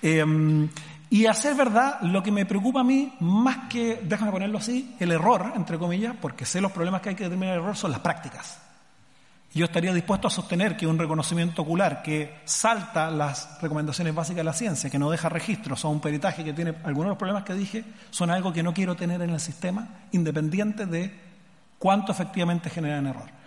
[0.00, 0.68] Em,
[1.10, 4.94] y a ser verdad, lo que me preocupa a mí, más que, déjame ponerlo así,
[5.00, 7.90] el error, entre comillas, porque sé los problemas que hay que determinar el error, son
[7.90, 8.58] las prácticas.
[9.54, 14.44] Yo estaría dispuesto a sostener que un reconocimiento ocular que salta las recomendaciones básicas de
[14.44, 17.44] la ciencia, que no deja registros o un peritaje que tiene algunos de los problemas
[17.44, 21.18] que dije, son algo que no quiero tener en el sistema, independiente de
[21.78, 23.37] cuánto efectivamente generan error.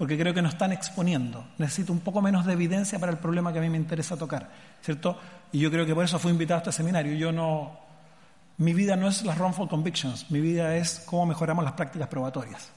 [0.00, 1.44] Porque creo que nos están exponiendo.
[1.58, 4.48] Necesito un poco menos de evidencia para el problema que a mí me interesa tocar.
[4.80, 5.20] ¿Cierto?
[5.52, 7.12] Y yo creo que por eso fui invitado a este seminario.
[7.12, 7.78] Yo no.
[8.56, 12.70] Mi vida no es las wrongful convictions, mi vida es cómo mejoramos las prácticas probatorias.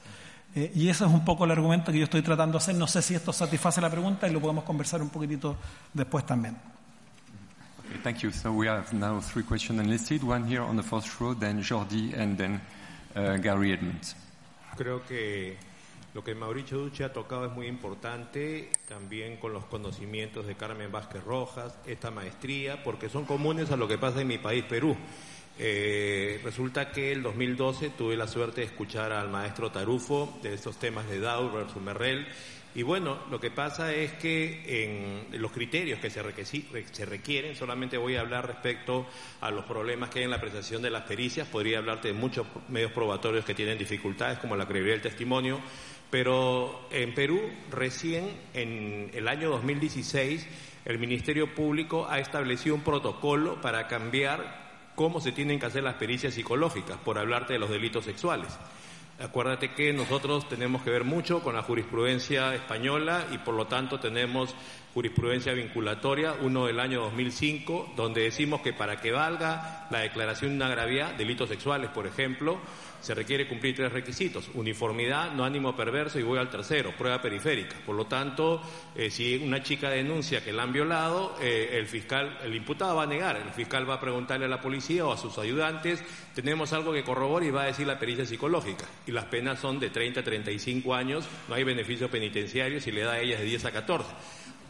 [0.53, 2.75] Eh, y ese es un poco el argumento que yo estoy tratando de hacer.
[2.75, 5.55] No sé si esto satisface la pregunta y lo podemos conversar un poquitito
[5.93, 6.57] después también.
[7.87, 8.33] Okay, thank you.
[8.33, 10.23] So we have now three questions enlisted.
[10.23, 12.59] One here on the first row, then Jordi, and then
[13.15, 14.13] uh, Gary Edmonds.
[14.75, 15.57] Creo que
[16.13, 20.91] lo que Mauricio Duce ha tocado es muy importante, también con los conocimientos de Carmen
[20.91, 24.95] Vázquez Rojas, esta maestría, porque son comunes a lo que pasa en mi país, Perú.
[25.57, 30.77] Eh, resulta que el 2012 tuve la suerte de escuchar al maestro Tarufo de estos
[30.77, 32.27] temas de Dow versus Merrell.
[32.75, 38.15] Y bueno, lo que pasa es que en los criterios que se, requieren, solamente voy
[38.15, 39.05] a hablar respecto
[39.41, 42.47] a los problemas que hay en la apreciación de las pericias, podría hablarte de muchos
[42.69, 45.59] medios probatorios que tienen dificultades, como la credibilidad del testimonio,
[46.13, 47.41] pero en Perú
[47.71, 50.47] recién en el año 2016
[50.85, 55.95] el Ministerio Público ha establecido un protocolo para cambiar cómo se tienen que hacer las
[55.95, 58.55] pericias psicológicas, por hablarte de los delitos sexuales.
[59.19, 63.99] Acuérdate que nosotros tenemos que ver mucho con la jurisprudencia española y por lo tanto
[63.99, 64.53] tenemos
[64.93, 70.57] jurisprudencia vinculatoria, uno del año 2005, donde decimos que para que valga la declaración de
[70.57, 72.59] una gravedad, delitos sexuales, por ejemplo,
[73.03, 77.75] se requiere cumplir tres requisitos, uniformidad, no ánimo perverso y voy al tercero, prueba periférica.
[77.85, 78.61] Por lo tanto,
[78.95, 83.03] eh, si una chica denuncia que la han violado, eh, el fiscal, el imputado va
[83.03, 86.01] a negar, el fiscal va a preguntarle a la policía o a sus ayudantes,
[86.33, 88.85] tenemos algo que corroborar y va a decir la pericia psicológica.
[89.05, 93.01] Y las penas son de 30 a 35 años, no hay beneficio penitenciario si le
[93.01, 94.09] da a ellas de 10 a 14.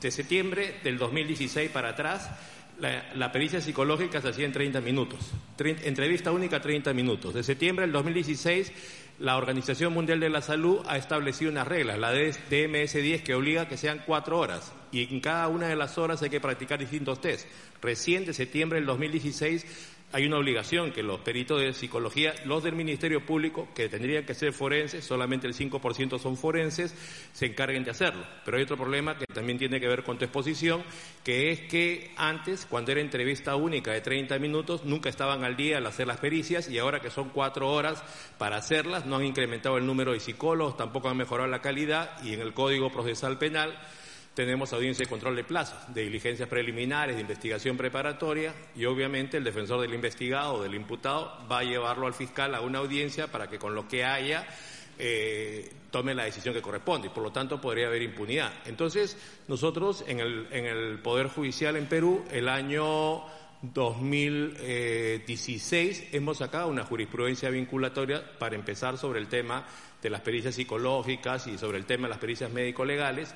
[0.01, 2.31] De septiembre del 2016 para atrás,
[2.79, 5.19] la, pericia psicológica se hacía en 30 minutos.
[5.57, 7.33] entrevista única 30 minutos.
[7.33, 8.71] De septiembre del 2016,
[9.19, 13.67] la Organización Mundial de la Salud ha establecido unas reglas, la DMS-10, que obliga a
[13.67, 14.73] que sean cuatro horas.
[14.91, 17.47] Y en cada una de las horas hay que practicar distintos test.
[17.81, 19.65] Recién de septiembre del 2016
[20.13, 24.35] hay una obligación que los peritos de psicología, los del Ministerio Público, que tendrían que
[24.35, 26.93] ser forenses, solamente el 5% son forenses,
[27.33, 28.23] se encarguen de hacerlo.
[28.45, 30.83] Pero hay otro problema que también tiene que ver con tu exposición,
[31.23, 35.79] que es que antes, cuando era entrevista única de 30 minutos, nunca estaban al día
[35.79, 38.03] al hacer las pericias y ahora que son cuatro horas
[38.37, 42.33] para hacerlas, no han incrementado el número de psicólogos, tampoco han mejorado la calidad y
[42.33, 43.75] en el Código Procesal Penal
[44.33, 49.43] tenemos audiencia de control de plazos, de diligencias preliminares, de investigación preparatoria y obviamente el
[49.43, 53.47] defensor del investigado o del imputado va a llevarlo al fiscal a una audiencia para
[53.47, 54.47] que con lo que haya
[54.97, 58.51] eh, tome la decisión que corresponde y por lo tanto podría haber impunidad.
[58.65, 63.23] Entonces, nosotros en el, en el Poder Judicial en Perú, el año
[63.61, 69.65] 2016 hemos sacado una jurisprudencia vinculatoria para empezar sobre el tema
[70.01, 73.33] de las pericias psicológicas y sobre el tema de las pericias médico-legales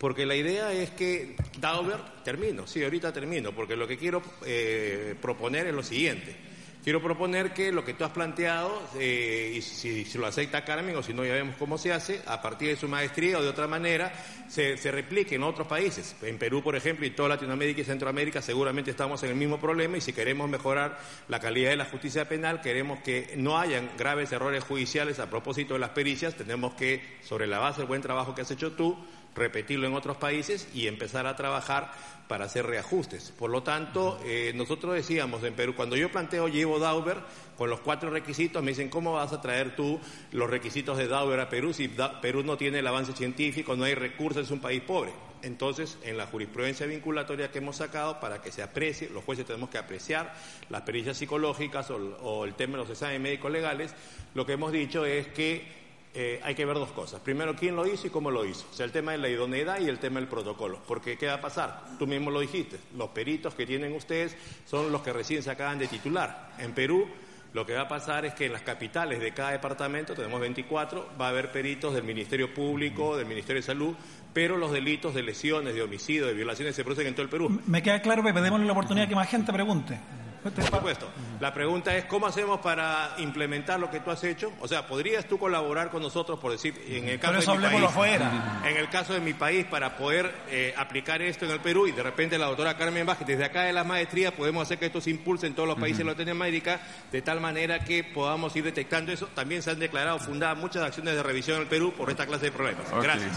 [0.00, 5.14] porque la idea es que Dauber, termino, sí, ahorita termino, porque lo que quiero eh,
[5.20, 6.34] proponer es lo siguiente.
[6.82, 11.02] Quiero proponer que lo que tú has planteado, eh, y si, lo acepta Carmen o
[11.02, 13.66] si no ya vemos cómo se hace, a partir de su maestría o de otra
[13.66, 14.10] manera,
[14.48, 16.16] se, se, replique en otros países.
[16.22, 19.98] En Perú, por ejemplo, y toda Latinoamérica y Centroamérica seguramente estamos en el mismo problema
[19.98, 20.98] y si queremos mejorar
[21.28, 25.74] la calidad de la justicia penal, queremos que no hayan graves errores judiciales a propósito
[25.74, 28.96] de las pericias, tenemos que, sobre la base del buen trabajo que has hecho tú,
[29.40, 31.92] repetirlo en otros países y empezar a trabajar
[32.28, 33.32] para hacer reajustes.
[33.36, 37.16] Por lo tanto, eh, nosotros decíamos en Perú, cuando yo planteo llevo Dauber
[37.58, 39.98] con los cuatro requisitos, me dicen, ¿cómo vas a traer tú
[40.30, 41.88] los requisitos de Dauber a Perú si
[42.22, 45.12] Perú no tiene el avance científico, no hay recursos, es un país pobre?
[45.42, 49.70] Entonces, en la jurisprudencia vinculatoria que hemos sacado, para que se aprecie, los jueces tenemos
[49.70, 50.34] que apreciar
[50.68, 53.94] las pericias psicológicas o, o el tema de los exámenes médicos legales,
[54.34, 55.79] lo que hemos dicho es que
[56.12, 57.20] eh, hay que ver dos cosas.
[57.20, 58.66] Primero, quién lo hizo y cómo lo hizo.
[58.70, 60.80] O sea, el tema de la idoneidad y el tema del protocolo.
[60.86, 61.84] Porque, ¿qué va a pasar?
[61.98, 62.78] Tú mismo lo dijiste.
[62.96, 66.52] Los peritos que tienen ustedes son los que recién se acaban de titular.
[66.58, 67.06] En Perú,
[67.52, 71.10] Lo que va a pasar es que en las capitales de cada departamento, tenemos 24,
[71.20, 73.94] va a haber peritos del Ministerio Público, del Ministerio de Salud,
[74.32, 77.60] pero los delitos de lesiones, de homicidio, de violaciones se producen en todo el Perú.
[77.66, 79.98] Me queda claro, Pepe, démosle la oportunidad que más gente pregunte.
[80.42, 81.08] Por supuesto.
[81.38, 84.52] La pregunta es, ¿cómo hacemos para implementar lo que tú has hecho?
[84.60, 87.84] O sea, ¿podrías tú colaborar con nosotros, por decir, en el caso de mi país,
[87.84, 88.60] afuera.
[88.64, 91.92] en el caso de mi país, para poder eh, aplicar esto en el Perú y
[91.92, 95.00] de repente la doctora Carmen Vázquez, desde acá de las maestrías, podemos hacer que esto
[95.00, 96.80] se impulse en todos los países de Latinoamérica,
[97.12, 99.26] de tal manera que podamos ir detectando eso.
[99.34, 102.46] También se han declarado fundadas muchas acciones de revisión en el Perú por esta clase
[102.46, 102.84] de problemas.
[103.02, 103.32] Gracias.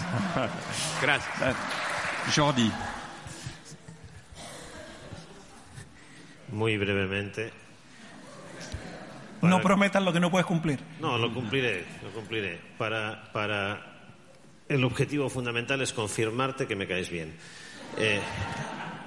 [1.02, 1.56] Gracias.
[2.34, 2.72] Jordi.
[6.54, 7.52] Muy brevemente.
[9.42, 10.80] No prometas lo que no puedes cumplir.
[11.02, 12.60] No, lo cumpliré, lo cumpliré.
[12.78, 13.90] Para, para...
[14.70, 17.36] El objetivo fundamental es confirmarte que me caes bien.
[17.98, 18.22] Eh,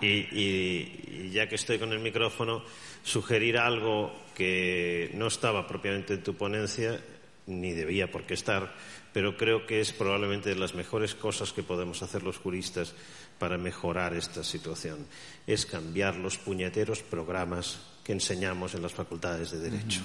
[0.02, 2.62] y, y, ya que estoy con el micrófono,
[3.02, 7.00] sugerir algo que no estaba propiamente en tu ponencia,
[7.46, 8.74] ni debía por qué estar,
[9.12, 12.94] pero creo que es probablemente de las mejores cosas que podemos hacer los juristas
[13.38, 15.06] para mejorar esta situación.
[15.46, 20.00] Es cambiar los puñeteros programas que enseñamos en las facultades de Derecho.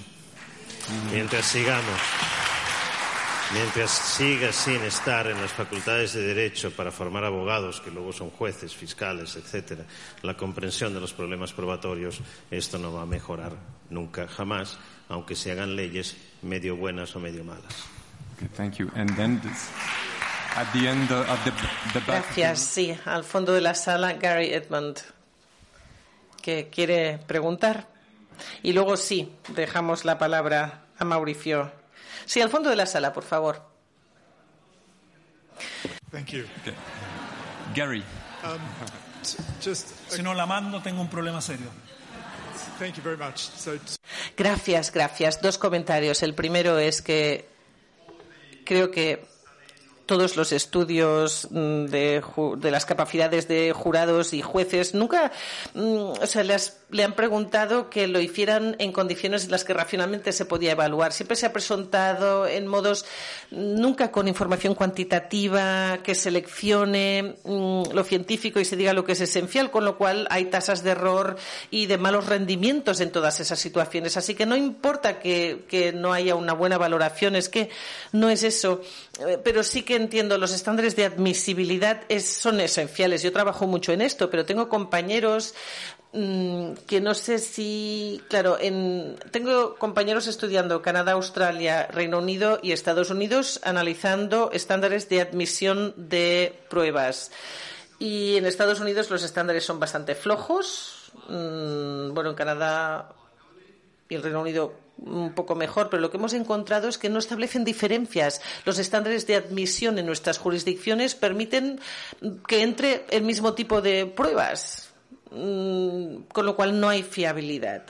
[1.12, 2.00] Mientras sigamos,
[3.52, 8.30] mientras siga sin estar en las facultades de Derecho para formar abogados, que luego son
[8.30, 9.84] jueces, fiscales, etcétera,
[10.22, 12.20] la comprensión de los problemas probatorios,
[12.50, 13.52] esto no va a mejorar
[13.90, 14.78] nunca, jamás,
[15.08, 17.74] aunque se hagan leyes medio buenas o medio malas.
[18.56, 18.90] thank you.
[18.96, 19.40] And then
[20.56, 21.52] at the end of the,
[21.92, 22.60] the Gracias.
[22.60, 25.00] Sí, al fondo de la sala, Gary Edmond,
[26.42, 27.88] que quiere preguntar.
[28.62, 31.72] Y luego sí, dejamos la palabra a Mauricio.
[32.26, 33.62] Sí, al fondo de la sala, por favor.
[36.10, 36.44] Thank you.
[36.60, 36.74] Okay.
[37.74, 38.04] Gary.
[38.44, 38.58] Um,
[39.62, 41.68] just, Si no la mando, tengo un problema serio.
[42.78, 43.38] thank you very much.
[43.38, 43.72] So,
[44.36, 45.40] Gracias, gracias.
[45.40, 46.22] Dos comentarios.
[46.22, 47.48] El primero es que
[48.64, 49.24] creo que
[50.12, 52.22] todos los estudios mm, de,
[52.58, 55.32] de las capacidades de jurados y jueces nunca
[55.72, 55.80] mm,
[56.20, 60.30] o sea, les- le han preguntado que lo hicieran en condiciones en las que racionalmente
[60.32, 61.12] se podía evaluar.
[61.12, 63.04] Siempre se ha presentado en modos
[63.50, 69.12] mm, nunca con información cuantitativa que seleccione mm, lo científico y se diga lo que
[69.12, 71.36] es esencial, con lo cual hay tasas de error
[71.70, 74.16] y de malos rendimientos en todas esas situaciones.
[74.16, 77.70] Así que no importa que, que no haya una buena valoración, es que
[78.12, 78.82] no es eso.
[79.26, 83.22] Eh, Pero sí que entiendo, los estándares de admisibilidad es- son esenciales.
[83.22, 85.54] Yo trabajo mucho en esto, pero tengo compañeros
[86.12, 92.72] mm, que no sé si, claro, en, tengo compañeros estudiando Canadá, Australia, Reino Unido y
[92.72, 97.30] Estados Unidos analizando estándares de admisión de pruebas.
[97.98, 101.12] Y en Estados Unidos los estándares son bastante flojos.
[101.28, 103.12] Mm, bueno, en Canadá
[104.08, 107.18] y el Reino Unido un poco mejor, pero lo que hemos encontrado es que no
[107.18, 108.40] establecen diferencias.
[108.64, 111.80] Los estándares de admisión en nuestras jurisdicciones permiten
[112.46, 114.91] que entre el mismo tipo de pruebas,
[115.32, 117.84] con lo cual no hay fiabilidad.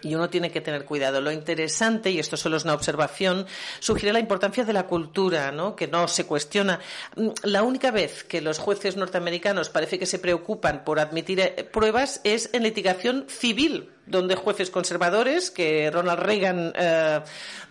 [0.00, 1.20] Y uno tiene que tener cuidado.
[1.20, 3.46] Lo interesante, y esto solo es una observación,
[3.80, 5.74] sugiere la importancia de la cultura, ¿no?
[5.74, 6.78] que no se cuestiona.
[7.16, 11.68] Mm, La única vez que los jueces norteamericanos parece que se preocupan por admitir eh,
[11.72, 17.20] pruebas es en litigación civil, donde jueces conservadores, que Ronald Reagan eh,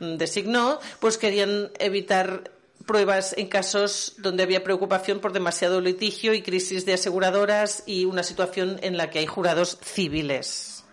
[0.01, 2.51] designó, pues querían evitar
[2.85, 8.23] pruebas en casos donde había preocupación por demasiado litigio y crisis de aseguradoras y una
[8.23, 10.83] situación en la que hay jurados civiles.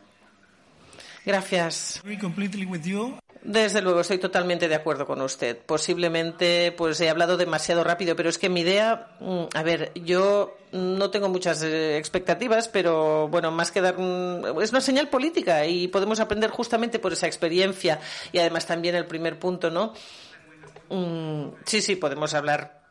[1.24, 2.02] Gracias.
[3.44, 5.58] Desde luego, estoy totalmente de acuerdo con usted.
[5.58, 10.56] Posiblemente, pues he hablado demasiado rápido, pero es que mi idea, mm, a ver, yo
[10.72, 13.96] no tengo muchas eh, expectativas, pero bueno, más que dar,
[14.62, 18.00] es una señal política y podemos aprender justamente por esa experiencia
[18.32, 19.92] y además también el primer punto, ¿no?
[21.64, 22.82] Sí, sí, podemos hablar.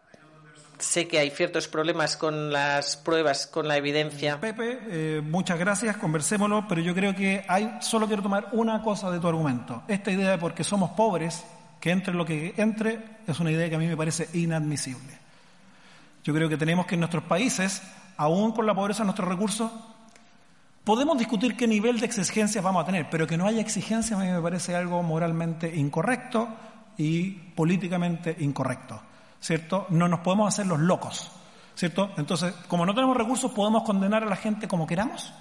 [0.80, 4.42] Sé que hay ciertos problemas con las pruebas, con la evidencia.
[4.42, 9.10] Pepe, eh, muchas gracias, conversémoslo, pero yo creo que hay, solo quiero tomar una cosa
[9.10, 9.84] de tu argumento.
[9.88, 11.46] Esta idea de porque somos pobres,
[11.80, 15.18] que entre lo que entre, es una idea que a mí me parece inadmisible.
[16.24, 17.82] Yo creo que tenemos que en nuestros países,
[18.18, 19.72] aún con la pobreza de nuestros recursos,
[20.84, 24.24] podemos discutir qué nivel de exigencias vamos a tener, pero que no haya exigencias a
[24.24, 26.50] mí me parece algo moralmente incorrecto
[26.98, 29.02] y políticamente incorrecto.
[29.40, 29.88] ¿Cierto?
[29.90, 31.32] No nos podemos hacer los locos.
[31.76, 32.12] ¿Cierto?
[32.18, 35.34] Entonces, como no tenemos recursos, podemos condenar a la gente como queramos.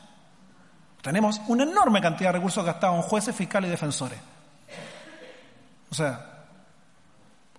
[1.02, 4.18] Tenemos una enorme cantidad de recursos gastados en jueces, fiscales y defensores.
[5.90, 6.46] O sea,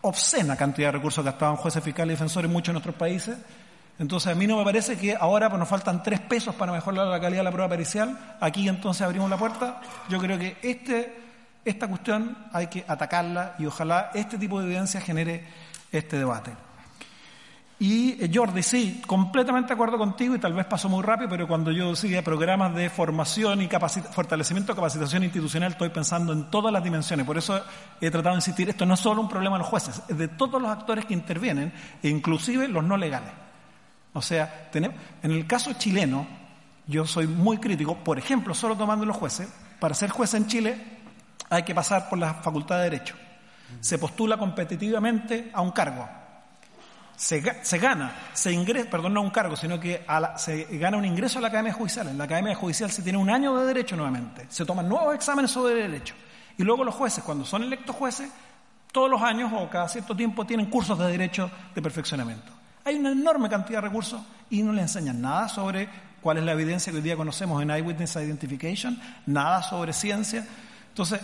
[0.01, 3.37] obscena cantidad de recursos gastados en jueces, fiscales y defensores en muchos de nuestros países.
[3.99, 7.07] Entonces, a mí no me parece que ahora pues, nos faltan tres pesos para mejorar
[7.07, 8.37] la calidad de la prueba pericial.
[8.39, 9.81] Aquí entonces abrimos la puerta.
[10.09, 11.23] Yo creo que este
[11.65, 15.45] Esta cuestión hay que atacarla y ojalá este tipo de evidencia genere
[15.91, 16.51] este debate.
[17.79, 21.47] Y eh, Jordi, sí, completamente de acuerdo contigo y tal vez pasó muy rápido, pero
[21.47, 26.71] cuando yo decía programas de formación y fortalecimiento de capacitación institucional, estoy pensando en todas
[26.71, 27.25] las dimensiones.
[27.25, 27.61] Por eso
[27.99, 30.29] he tratado de insistir, esto no es solo un problema de los jueces, es de
[30.29, 33.31] todos los actores que intervienen, e inclusive los no legales.
[34.13, 36.25] O sea, tenemos, en el caso chileno,
[36.87, 39.49] yo soy muy crítico, por ejemplo, solo tomando los jueces,
[39.79, 41.02] para ser juez en Chile
[41.49, 43.15] hay que pasar por la Facultad de Derecho.
[43.79, 46.07] Se postula competitivamente a un cargo
[47.15, 50.05] se, gana, se ingresa, perdón, no un cargo, sino que
[50.37, 52.07] se gana un ingreso a la Academia Judicial.
[52.07, 55.51] En la Academia Judicial se tiene un año de derecho nuevamente, se toman nuevos exámenes
[55.51, 56.15] sobre derecho.
[56.57, 58.29] Y luego los jueces, cuando son electos jueces,
[58.91, 62.51] todos los años o cada cierto tiempo tienen cursos de derecho de perfeccionamiento.
[62.85, 65.87] Hay una enorme cantidad de recursos y no le enseñan nada sobre
[66.21, 70.45] cuál es la evidencia que hoy día conocemos en Eyewitness Identification, nada sobre ciencia.
[70.93, 71.21] Entonces,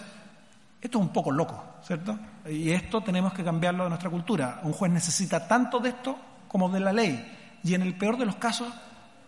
[0.81, 2.17] esto es un poco loco, ¿cierto?
[2.49, 4.61] Y esto tenemos que cambiarlo de nuestra cultura.
[4.63, 6.17] Un juez necesita tanto de esto
[6.47, 7.59] como de la ley.
[7.63, 8.67] Y en el peor de los casos,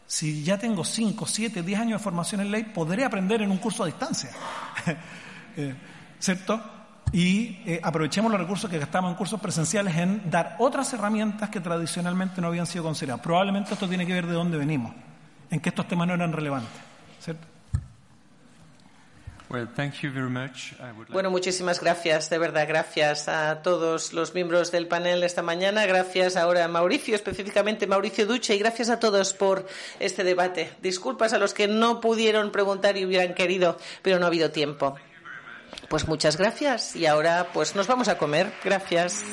[0.08, 3.58] si ya tengo 5, 7, 10 años de formación en ley, podré aprender en un
[3.58, 4.32] curso a distancia.
[5.58, 5.76] Eh,
[6.18, 6.62] ¿Cierto?
[7.12, 11.60] Y eh, aprovechemos los recursos que gastamos en cursos presenciales en dar otras herramientas que
[11.60, 13.22] tradicionalmente no habían sido consideradas.
[13.22, 14.94] Probablemente esto tiene que ver de dónde venimos,
[15.50, 16.91] en que estos temas no eran relevantes.
[21.10, 26.38] Bueno, muchísimas gracias, de verdad, gracias a todos los miembros del panel esta mañana, gracias
[26.38, 29.68] ahora a Mauricio, específicamente Mauricio Duche, y gracias a todos por
[30.00, 30.72] este debate.
[30.82, 34.96] Disculpas a los que no pudieron preguntar y hubieran querido, pero no ha habido tiempo.
[35.90, 38.52] Pues muchas gracias y ahora pues nos vamos a comer.
[38.64, 39.24] Gracias.